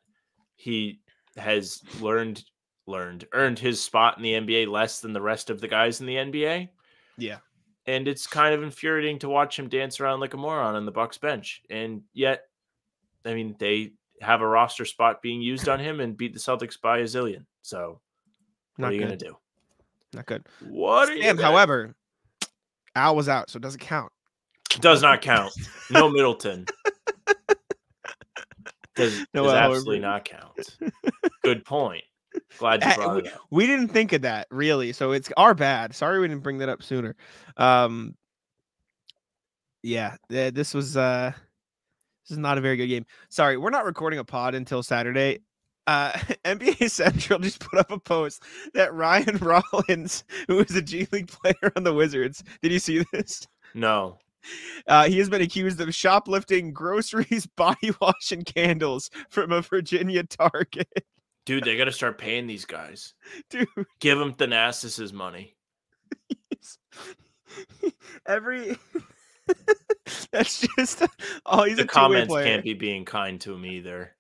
He 0.57 1.01
has 1.37 1.83
learned, 2.01 2.45
learned, 2.87 3.27
earned 3.33 3.59
his 3.59 3.81
spot 3.81 4.17
in 4.17 4.23
the 4.23 4.33
NBA 4.35 4.67
less 4.69 5.01
than 5.01 5.13
the 5.13 5.21
rest 5.23 5.51
of 5.51 5.61
the 5.61 5.69
guys 5.69 6.01
in 6.01 6.07
the 6.07 6.17
NBA, 6.17 6.69
Yeah. 7.17 7.39
and 7.87 8.09
it's 8.09 8.27
kind 8.27 8.55
of 8.55 8.63
infuriating 8.65 9.21
to 9.21 9.29
watch 9.29 9.57
him 9.59 9.69
dance 9.69 10.01
around 10.01 10.19
like 10.21 10.35
a 10.35 10.37
moron 10.37 10.75
on 10.75 10.85
the 10.85 10.91
Bucks 10.93 11.19
bench. 11.19 11.63
And 11.71 12.03
yet, 12.13 12.43
I 13.25 13.35
mean, 13.35 13.55
they 13.61 13.93
have 14.21 14.41
a 14.41 14.47
roster 14.49 14.85
spot 14.85 15.23
being 15.23 15.41
used 15.41 15.69
on 15.69 15.79
him 15.79 16.01
and 16.01 16.17
beat 16.17 16.33
the 16.35 16.41
Celtics 16.41 16.81
by 16.81 16.99
a 16.99 17.05
zillion. 17.05 17.45
So, 17.63 18.01
what 18.77 18.83
Not 18.83 18.91
are 18.91 18.95
you 18.95 19.01
good. 19.01 19.07
gonna 19.07 19.17
do? 19.17 19.37
Not 20.15 20.27
good. 20.27 20.45
What 20.69 21.09
are 21.09 21.15
you? 21.15 21.23
Sam, 21.23 21.39
however, 21.39 21.95
Al 22.99 23.17
was 23.17 23.28
out, 23.28 23.49
so 23.50 23.57
it 23.57 23.62
doesn't 23.62 23.81
count. 23.81 24.12
does 24.81 25.02
not 25.02 25.23
count. 25.23 25.52
No 25.90 26.09
Middleton. 26.11 26.67
Does, 28.97 29.25
No 29.35 29.45
does 29.45 29.52
absolutely 29.55 30.00
not 30.00 30.25
count. 30.25 30.76
Good 31.43 31.64
point. 31.64 32.05
Glad 32.59 32.85
you 32.85 32.90
Uh, 32.90 32.95
brought 32.97 33.14
we, 33.14 33.21
it 33.23 33.33
up. 33.33 33.40
we 33.50 33.67
didn't 33.67 33.88
think 33.88 34.12
of 34.12 34.23
that 34.23 34.47
really, 34.50 34.93
so 34.93 35.12
it's 35.12 35.31
our 35.37 35.55
bad. 35.55 35.95
Sorry 35.95 36.19
we 36.21 36.28
didn't 36.28 36.43
bring 36.43 36.59
that 36.59 36.69
up 36.69 36.83
sooner. 36.83 37.17
Um, 37.57 38.14
yeah, 39.83 40.17
th- 40.28 40.55
this 40.55 40.75
was 40.75 40.97
uh, 40.97 41.33
this 42.25 42.33
is 42.33 42.38
not 42.38 42.59
a 42.59 42.61
very 42.61 42.76
good 42.76 42.88
game. 42.88 43.07
Sorry, 43.31 43.57
we're 43.57 43.71
not 43.71 43.85
recording 43.87 44.19
a 44.19 44.25
pod 44.25 44.55
until 44.55 44.83
Saturday. 44.83 45.40
Uh, 45.88 46.12
NBA 46.45 46.90
Central 46.90 47.38
just 47.38 47.61
put 47.61 47.78
up 47.78 47.90
a 47.90 47.99
post 47.99 48.42
that 48.75 48.92
Ryan 48.92 49.38
Rollins, 49.40 50.23
who 50.47 50.61
is 50.61 50.76
a 50.76 50.83
G 50.83 51.09
League 51.11 51.28
player 51.28 51.73
on 51.75 51.83
the 51.83 51.95
Wizards, 51.95 52.45
did 52.62 52.73
you 52.73 52.78
see 52.78 53.04
this? 53.11 53.49
No. 53.75 54.18
Uh, 54.87 55.09
he 55.09 55.18
has 55.18 55.30
been 55.30 55.40
accused 55.40 55.80
of 55.80 55.95
shoplifting 55.95 56.75
groceries, 56.75 57.47
body 57.57 57.90
wash, 58.00 58.33
and 58.33 58.45
candles 58.45 59.11
from 59.30 59.50
a 59.50 59.62
Virginia 59.62 60.25
Target. 60.25 61.04
Dude, 61.47 61.64
they 61.64 61.78
got 61.78 61.87
to 61.87 61.92
start 61.92 62.18
paying 62.18 62.47
these 62.47 62.66
guys. 62.66 63.14
Dude, 63.49 63.66
Give 63.99 64.18
them 64.18 64.35
Thanasis' 64.35 65.12
money. 65.12 65.57
every 68.26 68.76
that's 70.33 70.66
just 70.76 71.02
oh 71.47 71.64
he's 71.64 71.76
the 71.76 71.87
comments 71.87 72.33
can't 72.35 72.64
be 72.64 72.75
being 72.75 73.04
kind 73.07 73.40
to 73.40 73.54
him 73.54 73.64
either. 73.64 74.14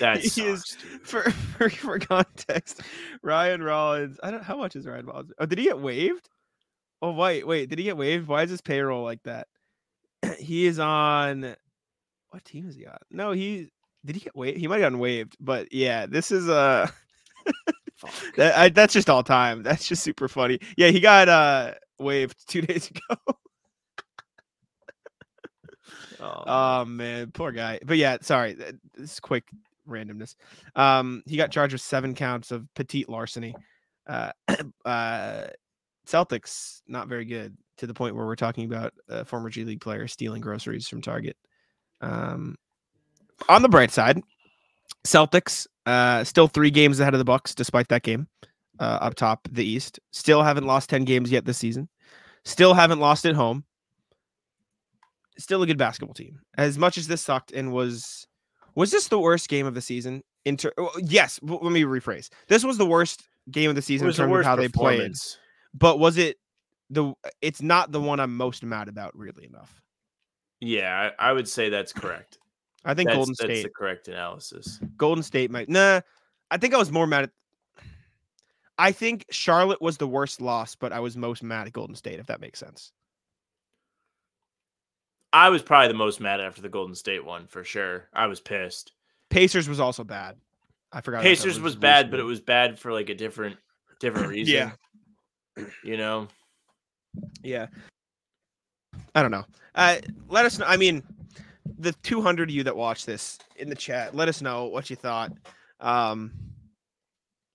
That 0.00 0.18
He 0.20 0.42
is- 0.42 0.76
for, 1.02 1.22
for 1.30 1.68
for 1.70 1.98
context 1.98 2.80
ryan 3.22 3.62
rollins 3.62 4.18
i 4.22 4.30
don't 4.30 4.42
how 4.42 4.56
much 4.56 4.76
is 4.76 4.86
ryan 4.86 5.06
rollins? 5.06 5.32
Oh 5.38 5.46
did 5.46 5.58
he 5.58 5.64
get 5.64 5.78
waived? 5.80 6.28
Oh 7.00 7.12
wait 7.12 7.46
wait 7.46 7.68
did 7.68 7.78
he 7.78 7.84
get 7.84 7.96
waived? 7.96 8.26
Why 8.28 8.42
is 8.44 8.50
his 8.50 8.60
payroll 8.60 9.02
like 9.04 9.22
that? 9.24 9.48
He 10.38 10.66
is 10.66 10.78
on 10.78 11.56
what 12.30 12.44
team 12.44 12.68
is 12.68 12.76
he 12.76 12.86
on? 12.86 12.96
No 13.10 13.32
he 13.32 13.70
did 14.04 14.16
he 14.16 14.20
get 14.20 14.36
waived? 14.36 14.58
He 14.58 14.68
might 14.68 14.76
have 14.76 14.82
gotten 14.82 14.98
waived 15.00 15.36
but 15.40 15.72
yeah 15.72 16.06
this 16.06 16.30
is 16.30 16.48
uh 16.48 16.88
Fuck. 17.96 18.34
that, 18.36 18.56
I, 18.58 18.68
that's 18.68 18.92
just 18.92 19.08
all 19.10 19.22
time. 19.22 19.62
That's 19.62 19.86
just 19.86 20.02
super 20.02 20.28
funny. 20.28 20.58
Yeah 20.76 20.88
he 20.88 21.00
got 21.00 21.28
uh 21.28 21.74
waived 21.98 22.48
two 22.48 22.62
days 22.62 22.90
ago. 22.90 23.20
Oh, 26.20 26.42
Oh 26.46 26.84
man, 26.84 27.30
poor 27.32 27.50
guy. 27.52 27.80
But 27.84 27.96
yeah, 27.96 28.18
sorry. 28.20 28.54
th- 28.54 28.74
This 28.94 29.12
is 29.14 29.20
quick 29.20 29.44
randomness. 29.88 30.36
Um, 30.76 31.22
he 31.26 31.36
got 31.36 31.50
charged 31.50 31.72
with 31.72 31.82
seven 31.82 32.14
counts 32.14 32.50
of 32.50 32.66
petite 32.74 33.08
larceny. 33.08 33.54
Uh, 34.06 34.32
uh, 34.84 35.46
Celtics 36.06 36.82
not 36.86 37.08
very 37.08 37.24
good 37.24 37.56
to 37.78 37.86
the 37.86 37.94
point 37.94 38.14
where 38.14 38.26
we're 38.26 38.36
talking 38.36 38.64
about 38.64 38.92
a 39.08 39.24
former 39.24 39.50
G 39.50 39.64
League 39.64 39.80
player 39.80 40.08
stealing 40.08 40.40
groceries 40.40 40.88
from 40.88 41.00
Target. 41.00 41.36
Um, 42.00 42.56
on 43.48 43.62
the 43.62 43.68
bright 43.68 43.90
side, 43.90 44.20
Celtics 45.04 45.66
uh, 45.86 46.24
still 46.24 46.48
three 46.48 46.70
games 46.70 47.00
ahead 47.00 47.14
of 47.14 47.18
the 47.18 47.24
Bucks 47.24 47.54
despite 47.54 47.88
that 47.88 48.02
game 48.02 48.28
uh, 48.78 48.98
up 49.00 49.14
top 49.14 49.48
the 49.50 49.64
East. 49.64 50.00
Still 50.10 50.42
haven't 50.42 50.66
lost 50.66 50.90
ten 50.90 51.04
games 51.04 51.30
yet 51.30 51.44
this 51.44 51.58
season. 51.58 51.88
Still 52.44 52.74
haven't 52.74 53.00
lost 53.00 53.24
at 53.24 53.34
home 53.34 53.64
still 55.38 55.62
a 55.62 55.66
good 55.66 55.78
basketball 55.78 56.14
team. 56.14 56.40
As 56.56 56.78
much 56.78 56.98
as 56.98 57.06
this 57.06 57.22
sucked 57.22 57.52
and 57.52 57.72
was 57.72 58.26
was 58.74 58.90
this 58.90 59.08
the 59.08 59.18
worst 59.18 59.48
game 59.48 59.66
of 59.66 59.74
the 59.74 59.80
season? 59.80 60.22
In 60.44 60.56
ter- 60.56 60.72
yes, 60.98 61.38
let 61.42 61.62
me 61.62 61.82
rephrase. 61.82 62.30
This 62.48 62.64
was 62.64 62.78
the 62.78 62.86
worst 62.86 63.22
game 63.50 63.70
of 63.70 63.76
the 63.76 63.82
season 63.82 64.08
in 64.08 64.14
terms 64.14 64.32
of 64.32 64.44
how 64.44 64.56
they 64.56 64.68
played. 64.68 65.12
But 65.74 65.98
was 65.98 66.18
it 66.18 66.38
the 66.90 67.14
it's 67.40 67.62
not 67.62 67.92
the 67.92 68.00
one 68.00 68.20
I'm 68.20 68.36
most 68.36 68.64
mad 68.64 68.88
about, 68.88 69.16
really 69.16 69.46
enough. 69.46 69.80
Yeah, 70.60 71.10
I, 71.18 71.30
I 71.30 71.32
would 71.32 71.48
say 71.48 71.68
that's 71.68 71.92
correct. 71.92 72.38
I 72.84 72.94
think 72.94 73.08
that's, 73.08 73.16
Golden 73.16 73.34
that's 73.38 73.52
State 73.52 73.62
the 73.62 73.70
correct 73.70 74.08
analysis. 74.08 74.80
Golden 74.96 75.22
State 75.22 75.50
might 75.50 75.68
nah. 75.68 76.00
I 76.50 76.58
think 76.58 76.74
I 76.74 76.78
was 76.78 76.92
more 76.92 77.06
mad 77.06 77.24
at 77.24 77.30
I 78.78 78.92
think 78.92 79.26
Charlotte 79.30 79.80
was 79.80 79.98
the 79.98 80.08
worst 80.08 80.40
loss, 80.40 80.74
but 80.74 80.92
I 80.92 81.00
was 81.00 81.16
most 81.16 81.42
mad 81.42 81.66
at 81.66 81.72
Golden 81.72 81.94
State, 81.94 82.18
if 82.18 82.26
that 82.26 82.40
makes 82.40 82.58
sense. 82.58 82.92
I 85.32 85.48
was 85.48 85.62
probably 85.62 85.88
the 85.88 85.94
most 85.94 86.20
mad 86.20 86.40
after 86.40 86.60
the 86.60 86.68
Golden 86.68 86.94
State 86.94 87.24
one 87.24 87.46
for 87.46 87.64
sure. 87.64 88.08
I 88.12 88.26
was 88.26 88.40
pissed. 88.40 88.92
Pacers 89.30 89.68
was 89.68 89.80
also 89.80 90.04
bad. 90.04 90.36
I 90.92 91.00
forgot. 91.00 91.22
Pacers 91.22 91.58
was 91.58 91.72
just 91.72 91.80
bad, 91.80 92.10
but 92.10 92.20
it 92.20 92.24
was 92.24 92.40
bad 92.40 92.78
for 92.78 92.92
like 92.92 93.08
a 93.08 93.14
different 93.14 93.56
different 93.98 94.28
reason. 94.30 94.54
Yeah. 94.54 95.64
You 95.82 95.96
know? 95.96 96.28
Yeah. 97.42 97.66
I 99.14 99.22
don't 99.22 99.30
know. 99.30 99.44
Uh, 99.74 99.96
let 100.28 100.44
us 100.44 100.58
know. 100.58 100.66
I 100.66 100.76
mean, 100.76 101.02
the 101.78 101.92
200 102.02 102.50
of 102.50 102.54
you 102.54 102.62
that 102.64 102.76
watch 102.76 103.06
this 103.06 103.38
in 103.56 103.68
the 103.68 103.74
chat, 103.74 104.14
let 104.14 104.28
us 104.28 104.42
know 104.42 104.66
what 104.66 104.90
you 104.90 104.96
thought. 104.96 105.32
Um, 105.80 106.32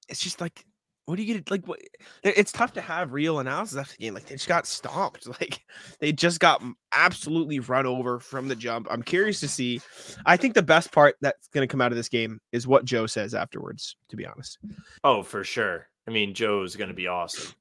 it's 0.10 0.22
just 0.22 0.42
like, 0.42 0.66
what 1.08 1.16
do 1.16 1.24
you 1.24 1.34
get? 1.34 1.50
Like, 1.50 1.66
what? 1.66 1.80
It's 2.22 2.52
tough 2.52 2.74
to 2.74 2.82
have 2.82 3.14
real 3.14 3.40
analysis 3.40 3.78
after 3.78 3.94
the 3.94 4.04
game. 4.04 4.14
Like, 4.14 4.26
they 4.26 4.36
just 4.36 4.48
got 4.48 4.68
stomped. 4.68 5.28
Like, 5.40 5.62
they 6.00 6.12
just 6.12 6.40
got 6.40 6.62
absolutely 6.92 7.60
run 7.60 7.86
over 7.86 8.20
from 8.20 8.48
the 8.48 8.56
jump. 8.56 8.88
I'm 8.90 9.04
curious 9.04 9.40
to 9.40 9.48
see. 9.48 9.82
I 10.26 10.36
think 10.36 10.54
the 10.54 10.64
best 10.64 10.92
part 10.92 11.16
that's 11.22 11.48
going 11.50 11.68
to 11.68 11.72
come 11.72 11.80
out 11.80 11.92
of 11.92 11.96
this 11.96 12.10
game 12.10 12.40
is 12.52 12.68
what 12.68 12.86
Joe 12.86 13.08
says 13.08 13.34
afterwards, 13.34 13.96
to 14.10 14.16
be 14.18 14.26
honest. 14.26 14.58
Oh, 15.04 15.24
for 15.24 15.44
sure. 15.44 15.88
I 16.08 16.12
mean, 16.12 16.34
Joe's 16.34 16.76
gonna 16.76 16.94
be 16.94 17.08
awesome. 17.08 17.54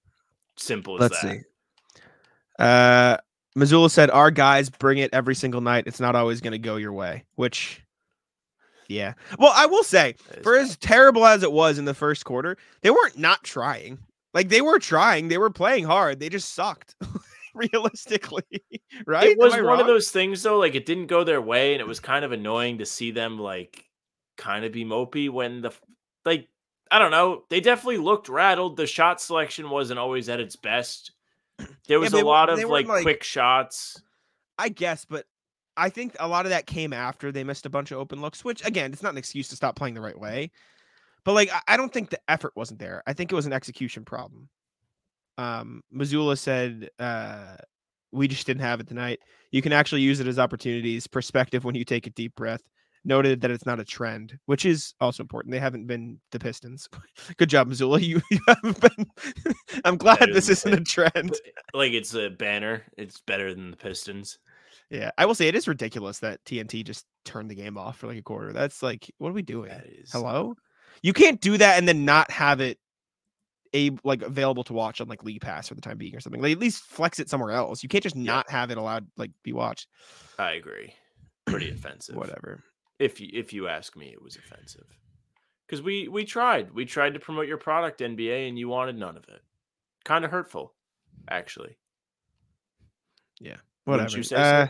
Simple 0.56 1.02
as 1.02 1.10
that. 1.10 1.44
Uh, 2.58 3.16
Mazzulla 3.58 3.90
said, 3.90 4.10
"Our 4.10 4.30
guys 4.30 4.70
bring 4.70 4.98
it 4.98 5.10
every 5.12 5.34
single 5.34 5.60
night. 5.60 5.84
It's 5.86 6.00
not 6.00 6.14
always 6.14 6.40
going 6.40 6.52
to 6.52 6.58
go 6.58 6.76
your 6.76 6.92
way." 6.92 7.24
Which, 7.34 7.82
yeah. 8.88 9.14
Well, 9.38 9.52
I 9.54 9.66
will 9.66 9.84
say, 9.84 10.14
for 10.42 10.54
bad. 10.54 10.64
as 10.64 10.76
terrible 10.76 11.26
as 11.26 11.42
it 11.42 11.52
was 11.52 11.78
in 11.78 11.84
the 11.84 11.94
first 11.94 12.24
quarter, 12.24 12.56
they 12.82 12.90
weren't 12.90 13.18
not 13.18 13.44
trying. 13.44 13.98
Like 14.34 14.48
they 14.48 14.60
were 14.60 14.78
trying. 14.78 15.28
They 15.28 15.38
were 15.38 15.50
playing 15.50 15.84
hard. 15.84 16.20
They 16.20 16.28
just 16.28 16.54
sucked. 16.54 16.94
Realistically, 17.54 18.42
right? 19.06 19.30
It 19.30 19.38
was 19.38 19.54
one 19.54 19.80
of 19.80 19.86
those 19.86 20.10
things 20.10 20.42
though, 20.42 20.58
like 20.58 20.74
it 20.74 20.84
didn't 20.84 21.06
go 21.06 21.24
their 21.24 21.40
way, 21.40 21.72
and 21.72 21.80
it 21.80 21.86
was 21.86 22.00
kind 22.00 22.22
of 22.22 22.32
annoying 22.32 22.78
to 22.78 22.86
see 22.86 23.12
them 23.12 23.38
like 23.38 23.82
kind 24.36 24.66
of 24.66 24.72
be 24.72 24.84
mopey 24.84 25.30
when 25.30 25.62
the 25.62 25.72
like 26.26 26.48
I 26.90 26.98
don't 26.98 27.10
know. 27.10 27.44
They 27.48 27.60
definitely 27.60 27.96
looked 27.96 28.28
rattled. 28.28 28.76
The 28.76 28.86
shot 28.86 29.22
selection 29.22 29.70
wasn't 29.70 29.98
always 29.98 30.28
at 30.28 30.38
its 30.38 30.54
best. 30.54 31.12
There 31.88 31.98
was 31.98 32.12
they 32.12 32.20
a 32.20 32.26
lot 32.26 32.50
of 32.50 32.58
like, 32.64 32.86
like- 32.86 33.02
quick 33.02 33.22
shots. 33.22 34.02
I 34.58 34.68
guess, 34.68 35.06
but 35.06 35.24
I 35.76 35.88
think 35.90 36.16
a 36.20 36.28
lot 36.28 36.46
of 36.46 36.50
that 36.50 36.66
came 36.66 36.92
after 36.92 37.30
they 37.32 37.44
missed 37.44 37.66
a 37.66 37.70
bunch 37.70 37.90
of 37.90 37.98
open 37.98 38.20
looks, 38.20 38.44
which 38.44 38.64
again, 38.66 38.92
it's 38.92 39.02
not 39.02 39.12
an 39.12 39.18
excuse 39.18 39.48
to 39.48 39.56
stop 39.56 39.76
playing 39.76 39.94
the 39.94 40.00
right 40.00 40.18
way. 40.18 40.50
But 41.24 41.32
like 41.32 41.50
I- 41.68 41.76
don't 41.76 41.92
think 41.92 42.10
the 42.10 42.20
effort 42.28 42.52
wasn't 42.56 42.80
there. 42.80 43.02
I 43.06 43.12
think 43.12 43.32
it 43.32 43.34
was 43.36 43.46
an 43.46 43.52
execution 43.52 44.04
problem. 44.04 44.48
Um 45.38 45.82
Mazzulla 45.94 46.38
said 46.38 46.90
uh 46.98 47.56
we 48.12 48.28
just 48.28 48.46
didn't 48.46 48.62
have 48.62 48.80
it 48.80 48.88
tonight. 48.88 49.20
You 49.50 49.60
can 49.62 49.72
actually 49.72 50.00
use 50.02 50.20
it 50.20 50.26
as 50.28 50.38
opportunities, 50.38 51.06
perspective 51.06 51.64
when 51.64 51.74
you 51.74 51.84
take 51.84 52.06
a 52.06 52.10
deep 52.10 52.34
breath. 52.36 52.62
noted 53.04 53.40
that 53.40 53.50
it's 53.50 53.66
not 53.66 53.78
a 53.78 53.84
trend, 53.84 54.38
which 54.46 54.64
is 54.64 54.94
also 55.00 55.22
important. 55.22 55.52
They 55.52 55.60
haven't 55.60 55.86
been 55.86 56.18
the 56.32 56.38
Pistons. 56.38 56.88
Good 57.36 57.50
job, 57.50 57.68
Mazzulla. 57.68 58.00
You, 58.02 58.20
you 58.30 58.38
haven't 58.48 58.80
been. 58.80 59.06
I'm 59.84 59.96
glad 59.96 60.18
Better 60.20 60.32
this 60.34 60.48
isn't 60.48 60.72
a 60.74 60.80
trend. 60.84 61.34
Like 61.74 61.92
it's 61.92 62.14
a 62.14 62.30
banner. 62.30 62.82
It's 62.96 63.20
better 63.20 63.52
than 63.54 63.70
the 63.72 63.76
Pistons. 63.76 64.38
Yeah, 64.90 65.10
I 65.18 65.26
will 65.26 65.34
say 65.34 65.48
it 65.48 65.54
is 65.56 65.66
ridiculous 65.66 66.20
that 66.20 66.44
TNT 66.44 66.84
just 66.84 67.04
turned 67.24 67.50
the 67.50 67.54
game 67.56 67.76
off 67.76 67.98
for 67.98 68.06
like 68.06 68.18
a 68.18 68.22
quarter. 68.22 68.52
That's 68.52 68.82
like, 68.82 69.10
what 69.18 69.30
are 69.30 69.34
we 69.34 69.42
doing? 69.42 69.70
Is 69.84 70.12
Hello, 70.12 70.54
you 71.02 71.12
can't 71.12 71.40
do 71.40 71.56
that 71.58 71.78
and 71.78 71.88
then 71.88 72.04
not 72.04 72.30
have 72.30 72.60
it 72.60 72.78
a 73.74 73.90
like 74.04 74.22
available 74.22 74.62
to 74.64 74.72
watch 74.72 75.00
on 75.00 75.08
like 75.08 75.24
League 75.24 75.40
Pass 75.40 75.68
for 75.68 75.74
the 75.74 75.80
time 75.80 75.98
being 75.98 76.14
or 76.14 76.20
something. 76.20 76.40
Like 76.40 76.52
at 76.52 76.58
least 76.60 76.84
flex 76.84 77.18
it 77.18 77.28
somewhere 77.28 77.50
else. 77.50 77.82
You 77.82 77.88
can't 77.88 78.04
just 78.04 78.14
Yeah. 78.16 78.22
not 78.22 78.50
have 78.50 78.70
it 78.70 78.78
allowed 78.78 79.06
like 79.16 79.32
be 79.42 79.52
watched. 79.52 79.88
I 80.38 80.52
agree. 80.52 80.94
Pretty 81.46 81.70
offensive. 81.72 82.14
Whatever. 82.14 82.62
If 83.00 83.20
you 83.20 83.28
if 83.32 83.52
you 83.52 83.66
ask 83.68 83.96
me, 83.96 84.06
it 84.12 84.22
was 84.22 84.36
offensive. 84.36 84.86
Because 85.66 85.82
we 85.82 86.06
we 86.06 86.24
tried. 86.24 86.72
We 86.72 86.84
tried 86.84 87.14
to 87.14 87.20
promote 87.20 87.48
your 87.48 87.58
product, 87.58 88.00
NBA, 88.00 88.48
and 88.48 88.56
you 88.56 88.68
wanted 88.68 88.96
none 88.96 89.16
of 89.16 89.24
it. 89.24 89.42
Kind 90.04 90.24
of 90.24 90.30
hurtful, 90.30 90.72
actually. 91.28 91.76
Wouldn't 93.40 93.60
Whatever. 93.86 94.16
you 94.16 94.22
say 94.22 94.36
uh, 94.36 94.66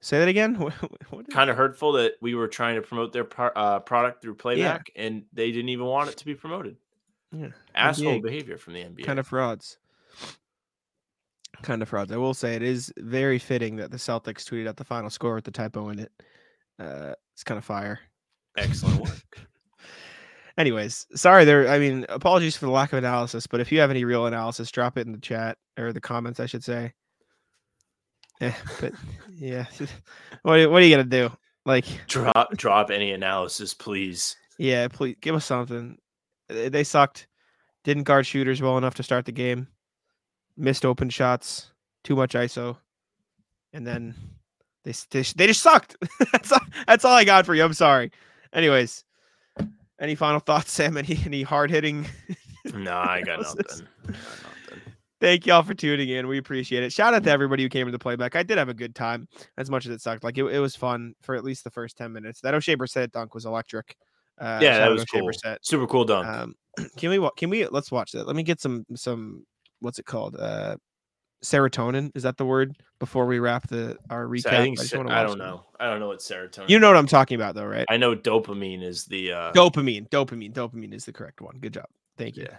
say 0.00 0.18
that 0.18 0.28
again. 0.28 0.54
What, 0.58 0.72
what 1.10 1.30
Kind 1.30 1.50
of 1.50 1.56
hurtful 1.56 1.92
that 1.92 2.14
we 2.20 2.34
were 2.34 2.48
trying 2.48 2.76
to 2.76 2.82
promote 2.82 3.12
their 3.12 3.24
pro- 3.24 3.48
uh, 3.48 3.80
product 3.80 4.22
through 4.22 4.36
playback, 4.36 4.90
and 4.96 5.24
they 5.32 5.50
didn't 5.52 5.68
even 5.68 5.86
want 5.86 6.08
it 6.10 6.16
to 6.18 6.24
be 6.24 6.34
promoted. 6.34 6.76
Yeah, 7.32 7.48
Asshole 7.74 8.20
NBA 8.20 8.22
behavior 8.22 8.56
from 8.58 8.72
the 8.74 8.80
NBA. 8.80 9.04
kind 9.04 9.18
of 9.18 9.26
frauds. 9.26 9.76
Kind 11.62 11.82
of 11.82 11.88
frauds. 11.88 12.12
I 12.12 12.16
will 12.16 12.34
say 12.34 12.54
it 12.54 12.62
is 12.62 12.92
very 12.98 13.38
fitting 13.38 13.76
that 13.76 13.90
the 13.90 13.96
Celtics 13.96 14.44
tweeted 14.48 14.68
out 14.68 14.76
the 14.76 14.84
final 14.84 15.10
score 15.10 15.34
with 15.34 15.44
the 15.44 15.50
typo 15.50 15.88
in 15.88 15.98
it. 15.98 16.12
Uh, 16.78 17.14
it's 17.34 17.42
kind 17.42 17.58
of 17.58 17.64
fire. 17.64 17.98
excellent 18.56 19.00
work. 19.00 19.40
Anyways, 20.58 21.06
sorry 21.14 21.44
there. 21.44 21.68
I 21.68 21.78
mean, 21.78 22.06
apologies 22.08 22.56
for 22.56 22.66
the 22.66 22.72
lack 22.72 22.92
of 22.92 22.98
analysis, 22.98 23.46
but 23.46 23.60
if 23.60 23.70
you 23.72 23.80
have 23.80 23.90
any 23.90 24.04
real 24.04 24.26
analysis, 24.26 24.70
drop 24.70 24.96
it 24.96 25.06
in 25.06 25.12
the 25.12 25.18
chat 25.18 25.56
or 25.78 25.92
the 25.92 26.00
comments, 26.00 26.40
I 26.40 26.46
should 26.46 26.64
say. 26.64 26.92
Yeah, 28.40 28.54
but 28.80 28.92
yeah, 29.34 29.66
what 30.42 30.58
are- 30.60 30.70
what 30.70 30.82
are 30.82 30.84
you 30.84 30.94
gonna 30.96 31.08
do? 31.08 31.30
Like, 31.64 31.84
drop 32.06 32.52
drop 32.56 32.90
any 32.90 33.12
analysis, 33.12 33.74
please. 33.74 34.36
yeah, 34.58 34.88
please 34.88 35.16
give 35.20 35.34
us 35.34 35.44
something. 35.44 35.98
They 36.48 36.68
they 36.68 36.84
sucked. 36.84 37.26
Didn't 37.84 38.04
guard 38.04 38.26
shooters 38.26 38.60
well 38.62 38.78
enough 38.78 38.94
to 38.96 39.02
start 39.02 39.24
the 39.24 39.32
game. 39.32 39.68
Missed 40.56 40.84
open 40.84 41.10
shots. 41.10 41.72
Too 42.04 42.16
much 42.16 42.34
ISO, 42.34 42.76
and 43.72 43.86
then 43.86 44.14
they 44.84 44.92
they, 45.10 45.22
they 45.22 45.46
just 45.48 45.62
sucked. 45.62 45.96
that's 46.32 46.52
all, 46.52 46.60
that's 46.86 47.04
all 47.04 47.14
I 47.14 47.24
got 47.24 47.44
for 47.44 47.54
you. 47.54 47.64
I'm 47.64 47.74
sorry. 47.74 48.10
Anyways, 48.52 49.04
any 50.00 50.14
final 50.14 50.40
thoughts, 50.40 50.72
Sam? 50.72 50.96
Any 50.96 51.18
any 51.26 51.42
hard 51.42 51.70
hitting? 51.70 52.06
No, 52.72 52.92
I 52.96 53.20
got 53.22 53.40
nothing. 53.40 53.58
I 53.60 53.62
got 53.62 53.80
nothing. 53.80 53.86
Thank 55.20 55.46
y'all 55.46 55.62
for 55.62 55.74
tuning 55.74 56.08
in. 56.10 56.28
We 56.28 56.38
appreciate 56.38 56.84
it. 56.84 56.92
Shout 56.92 57.12
out 57.12 57.24
to 57.24 57.30
everybody 57.30 57.64
who 57.64 57.68
came 57.68 57.86
to 57.86 57.92
the 57.92 57.98
playback. 57.98 58.36
I 58.36 58.42
did 58.44 58.56
have 58.58 58.68
a 58.68 58.74
good 58.74 58.94
time, 58.94 59.26
as 59.56 59.68
much 59.68 59.84
as 59.86 59.92
it 59.92 60.00
sucked. 60.00 60.22
Like 60.22 60.38
it, 60.38 60.44
it 60.44 60.60
was 60.60 60.76
fun 60.76 61.14
for 61.22 61.34
at 61.34 61.42
least 61.42 61.64
the 61.64 61.70
first 61.70 61.96
ten 61.96 62.12
minutes. 62.12 62.40
That 62.40 62.54
Oshae 62.54 62.76
Brissett 62.76 63.10
dunk 63.10 63.34
was 63.34 63.44
electric. 63.44 63.96
Uh, 64.40 64.60
Yeah, 64.62 64.78
that 64.78 64.90
was 64.90 65.04
Oshae 65.04 65.20
cool. 65.20 65.28
Brissett. 65.28 65.56
Super 65.62 65.86
cool 65.88 66.04
dunk. 66.04 66.26
Um, 66.26 66.54
can 66.96 67.10
we 67.10 67.30
can 67.36 67.50
we 67.50 67.66
let's 67.66 67.90
watch 67.90 68.12
that. 68.12 68.26
Let 68.26 68.36
me 68.36 68.44
get 68.44 68.60
some 68.60 68.86
some 68.94 69.44
what's 69.80 69.98
it 69.98 70.06
called? 70.06 70.36
Uh, 70.38 70.76
serotonin 71.42 72.10
is 72.14 72.22
that 72.22 72.36
the 72.36 72.46
word? 72.46 72.76
Before 72.98 73.26
we 73.26 73.38
wrap 73.38 73.68
the 73.68 73.96
our 74.10 74.26
recap, 74.26 74.46
I 74.52 74.62
think 74.62 74.78
wanna 74.94 75.10
I 75.12 75.22
don't 75.22 75.34
it. 75.34 75.38
know. 75.38 75.64
I 75.80 75.86
don't 75.88 76.00
know 76.00 76.08
what 76.08 76.18
serotonin. 76.18 76.68
You 76.68 76.78
know 76.78 76.88
what 76.88 76.96
I'm 76.96 77.06
talking 77.06 77.36
about, 77.36 77.54
though, 77.54 77.64
right? 77.66 77.86
I 77.88 77.96
know 77.96 78.14
dopamine 78.14 78.82
is 78.82 79.04
the 79.04 79.32
uh, 79.32 79.52
dopamine, 79.52 80.08
dopamine, 80.10 80.52
dopamine 80.52 80.92
is 80.92 81.04
the 81.04 81.12
correct 81.12 81.40
one. 81.40 81.58
Good 81.60 81.74
job. 81.74 81.86
Thank 82.16 82.36
you. 82.36 82.46
Yeah. 82.48 82.58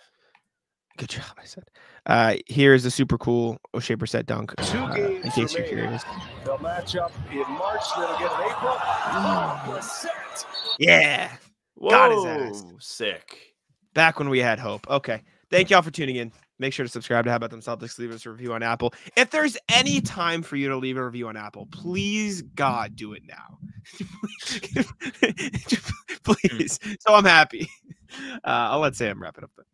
Good 0.99 1.09
job. 1.09 1.23
I 1.37 1.45
said. 1.45 1.63
Uh, 2.05 2.35
here's 2.45 2.83
a 2.85 2.91
super 2.91 3.17
cool 3.17 3.57
Oshae 3.73 3.95
Brissett 3.95 4.25
dunk. 4.25 4.53
Two 4.63 4.77
uh, 4.79 4.93
games 4.93 5.25
in 5.25 5.31
case 5.31 5.53
you're 5.55 5.65
curious. 5.65 6.03
They'll 6.43 6.57
match 6.59 6.95
up 6.97 7.11
in 7.31 7.39
March, 7.39 7.83
then 7.97 8.03
again 8.15 8.27
in 8.27 8.51
April. 8.51 8.75
Oh, 8.77 9.61
Brissett. 9.65 10.45
Yeah. 10.77 11.31
Whoa, 11.75 11.89
God, 11.89 12.11
his 12.11 12.25
ass. 12.59 12.63
sick. 12.79 13.55
back 13.93 14.19
when 14.19 14.29
we 14.29 14.39
had 14.39 14.59
hope. 14.59 14.89
Okay. 14.89 15.23
Thank 15.49 15.69
y'all 15.69 15.81
for 15.81 15.91
tuning 15.91 16.17
in. 16.17 16.31
Make 16.59 16.73
sure 16.73 16.85
to 16.85 16.91
subscribe 16.91 17.23
to 17.23 17.31
How 17.31 17.37
About 17.37 17.51
Them 17.51 17.61
Celtics. 17.61 17.97
Leave 17.97 18.11
us 18.11 18.25
a 18.25 18.31
review 18.31 18.53
on 18.53 18.61
Apple. 18.61 18.93
If 19.15 19.31
there's 19.31 19.57
any 19.69 20.01
time 20.01 20.41
for 20.41 20.57
you 20.57 20.67
to 20.67 20.75
leave 20.75 20.97
a 20.97 21.05
review 21.05 21.29
on 21.29 21.37
Apple, 21.37 21.67
please, 21.71 22.41
God, 22.41 22.97
do 22.97 23.13
it 23.13 23.23
now. 23.25 23.57
please. 26.23 26.79
So 26.99 27.15
I'm 27.15 27.23
happy. 27.23 27.69
Uh, 28.27 28.37
I'll 28.43 28.79
let 28.79 28.95
Sam 28.97 29.21
wrap 29.21 29.37
it 29.37 29.45
up. 29.45 29.51
Then. 29.55 29.65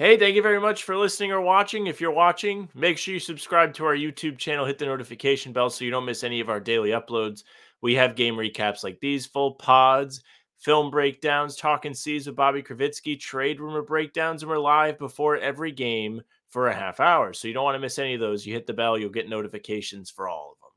Hey, 0.00 0.16
thank 0.16 0.34
you 0.34 0.40
very 0.40 0.58
much 0.58 0.84
for 0.84 0.96
listening 0.96 1.30
or 1.30 1.42
watching. 1.42 1.86
If 1.86 2.00
you're 2.00 2.10
watching, 2.10 2.70
make 2.74 2.96
sure 2.96 3.12
you 3.12 3.20
subscribe 3.20 3.74
to 3.74 3.84
our 3.84 3.94
YouTube 3.94 4.38
channel, 4.38 4.64
hit 4.64 4.78
the 4.78 4.86
notification 4.86 5.52
bell 5.52 5.68
so 5.68 5.84
you 5.84 5.90
don't 5.90 6.06
miss 6.06 6.24
any 6.24 6.40
of 6.40 6.48
our 6.48 6.58
daily 6.58 6.92
uploads. 6.92 7.44
We 7.82 7.96
have 7.96 8.16
game 8.16 8.34
recaps 8.36 8.82
like 8.82 8.98
these, 9.00 9.26
full 9.26 9.56
pods, 9.56 10.22
film 10.58 10.90
breakdowns, 10.90 11.54
talking 11.54 11.92
seas 11.92 12.26
with 12.26 12.34
Bobby 12.34 12.62
Kravitsky, 12.62 13.20
trade 13.20 13.60
rumor 13.60 13.82
breakdowns, 13.82 14.42
and 14.42 14.48
we're 14.48 14.56
live 14.56 14.98
before 14.98 15.36
every 15.36 15.70
game 15.70 16.22
for 16.48 16.68
a 16.68 16.74
half 16.74 16.98
hour. 16.98 17.34
So 17.34 17.46
you 17.46 17.52
don't 17.52 17.64
want 17.64 17.74
to 17.74 17.80
miss 17.80 17.98
any 17.98 18.14
of 18.14 18.20
those. 18.20 18.46
You 18.46 18.54
hit 18.54 18.66
the 18.66 18.72
bell, 18.72 18.96
you'll 18.96 19.10
get 19.10 19.28
notifications 19.28 20.10
for 20.10 20.30
all 20.30 20.52
of 20.52 20.60
them. 20.62 20.70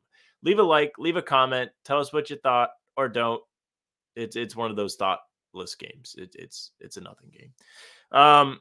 Leave 0.43 0.59
a 0.59 0.63
like, 0.63 0.91
leave 0.97 1.15
a 1.15 1.21
comment, 1.21 1.71
tell 1.85 2.01
us 2.01 2.11
what 2.11 2.29
you 2.29 2.35
thought 2.43 2.71
or 2.97 3.07
don't. 3.07 3.41
It's 4.17 4.35
it's 4.35 4.57
one 4.57 4.69
of 4.69 4.75
those 4.75 4.95
thoughtless 4.95 5.75
games. 5.79 6.13
It, 6.17 6.35
it's 6.37 6.71
it's 6.81 6.97
a 6.97 7.01
nothing 7.01 7.31
game. 7.31 7.53
Um, 8.11 8.59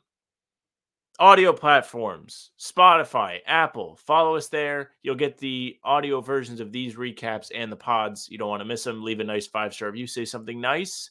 audio 1.18 1.52
platforms 1.52 2.50
Spotify, 2.58 3.38
Apple. 3.46 3.98
Follow 4.04 4.36
us 4.36 4.48
there. 4.48 4.90
You'll 5.02 5.14
get 5.14 5.38
the 5.38 5.78
audio 5.84 6.20
versions 6.20 6.60
of 6.60 6.72
these 6.72 6.96
recaps 6.96 7.50
and 7.54 7.70
the 7.70 7.76
pods. 7.76 8.28
You 8.30 8.38
don't 8.38 8.48
want 8.48 8.60
to 8.60 8.66
miss 8.66 8.84
them. 8.84 9.02
Leave 9.02 9.20
a 9.20 9.24
nice 9.24 9.46
five 9.46 9.74
star 9.74 9.88
review, 9.88 10.06
say 10.06 10.24
something 10.24 10.60
nice. 10.60 11.10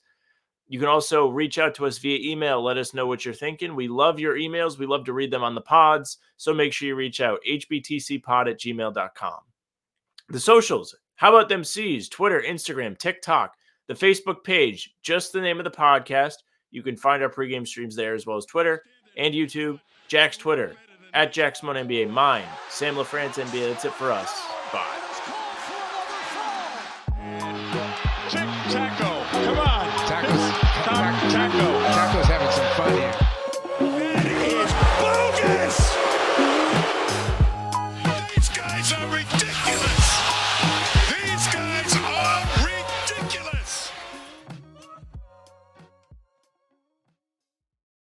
You 0.67 0.79
can 0.79 0.87
also 0.87 1.27
reach 1.27 1.57
out 1.59 1.75
to 1.75 1.85
us 1.85 1.97
via 1.97 2.17
email. 2.31 2.63
Let 2.63 2.77
us 2.77 2.93
know 2.93 3.05
what 3.05 3.25
you're 3.25 3.33
thinking. 3.33 3.75
We 3.75 3.89
love 3.89 4.19
your 4.19 4.35
emails. 4.35 4.77
We 4.77 4.85
love 4.85 5.03
to 5.05 5.13
read 5.13 5.29
them 5.29 5.43
on 5.43 5.53
the 5.53 5.61
pods. 5.61 6.17
So 6.37 6.53
make 6.53 6.71
sure 6.71 6.87
you 6.87 6.95
reach 6.95 7.19
out. 7.19 7.39
HBTCpod 7.47 8.49
at 8.49 8.59
gmail.com. 8.59 9.39
The 10.29 10.39
socials. 10.39 10.95
How 11.15 11.35
about 11.35 11.49
them 11.49 11.65
C's? 11.65 12.07
Twitter, 12.07 12.41
Instagram, 12.41 12.97
TikTok, 12.97 13.53
the 13.87 13.93
Facebook 13.93 14.45
page, 14.45 14.95
just 15.03 15.33
the 15.33 15.41
name 15.41 15.59
of 15.59 15.65
the 15.65 15.71
podcast. 15.71 16.35
You 16.71 16.81
can 16.81 16.95
find 16.95 17.21
our 17.21 17.29
pregame 17.29 17.67
streams 17.67 17.95
there 17.95 18.15
as 18.15 18.25
well 18.25 18.37
as 18.37 18.45
Twitter 18.45 18.81
and 19.17 19.33
YouTube. 19.33 19.79
Jack's 20.07 20.37
Twitter 20.37 20.75
at 21.13 21.31
Jackson 21.31 21.69
NBA. 21.69 22.09
Mine, 22.09 22.43
Sam 22.69 22.95
LaFrance 22.95 23.41
NBA. 23.41 23.69
That's 23.69 23.85
it 23.85 23.93
for 23.93 24.11
us. 24.11 24.41
Bye. 24.71 25.00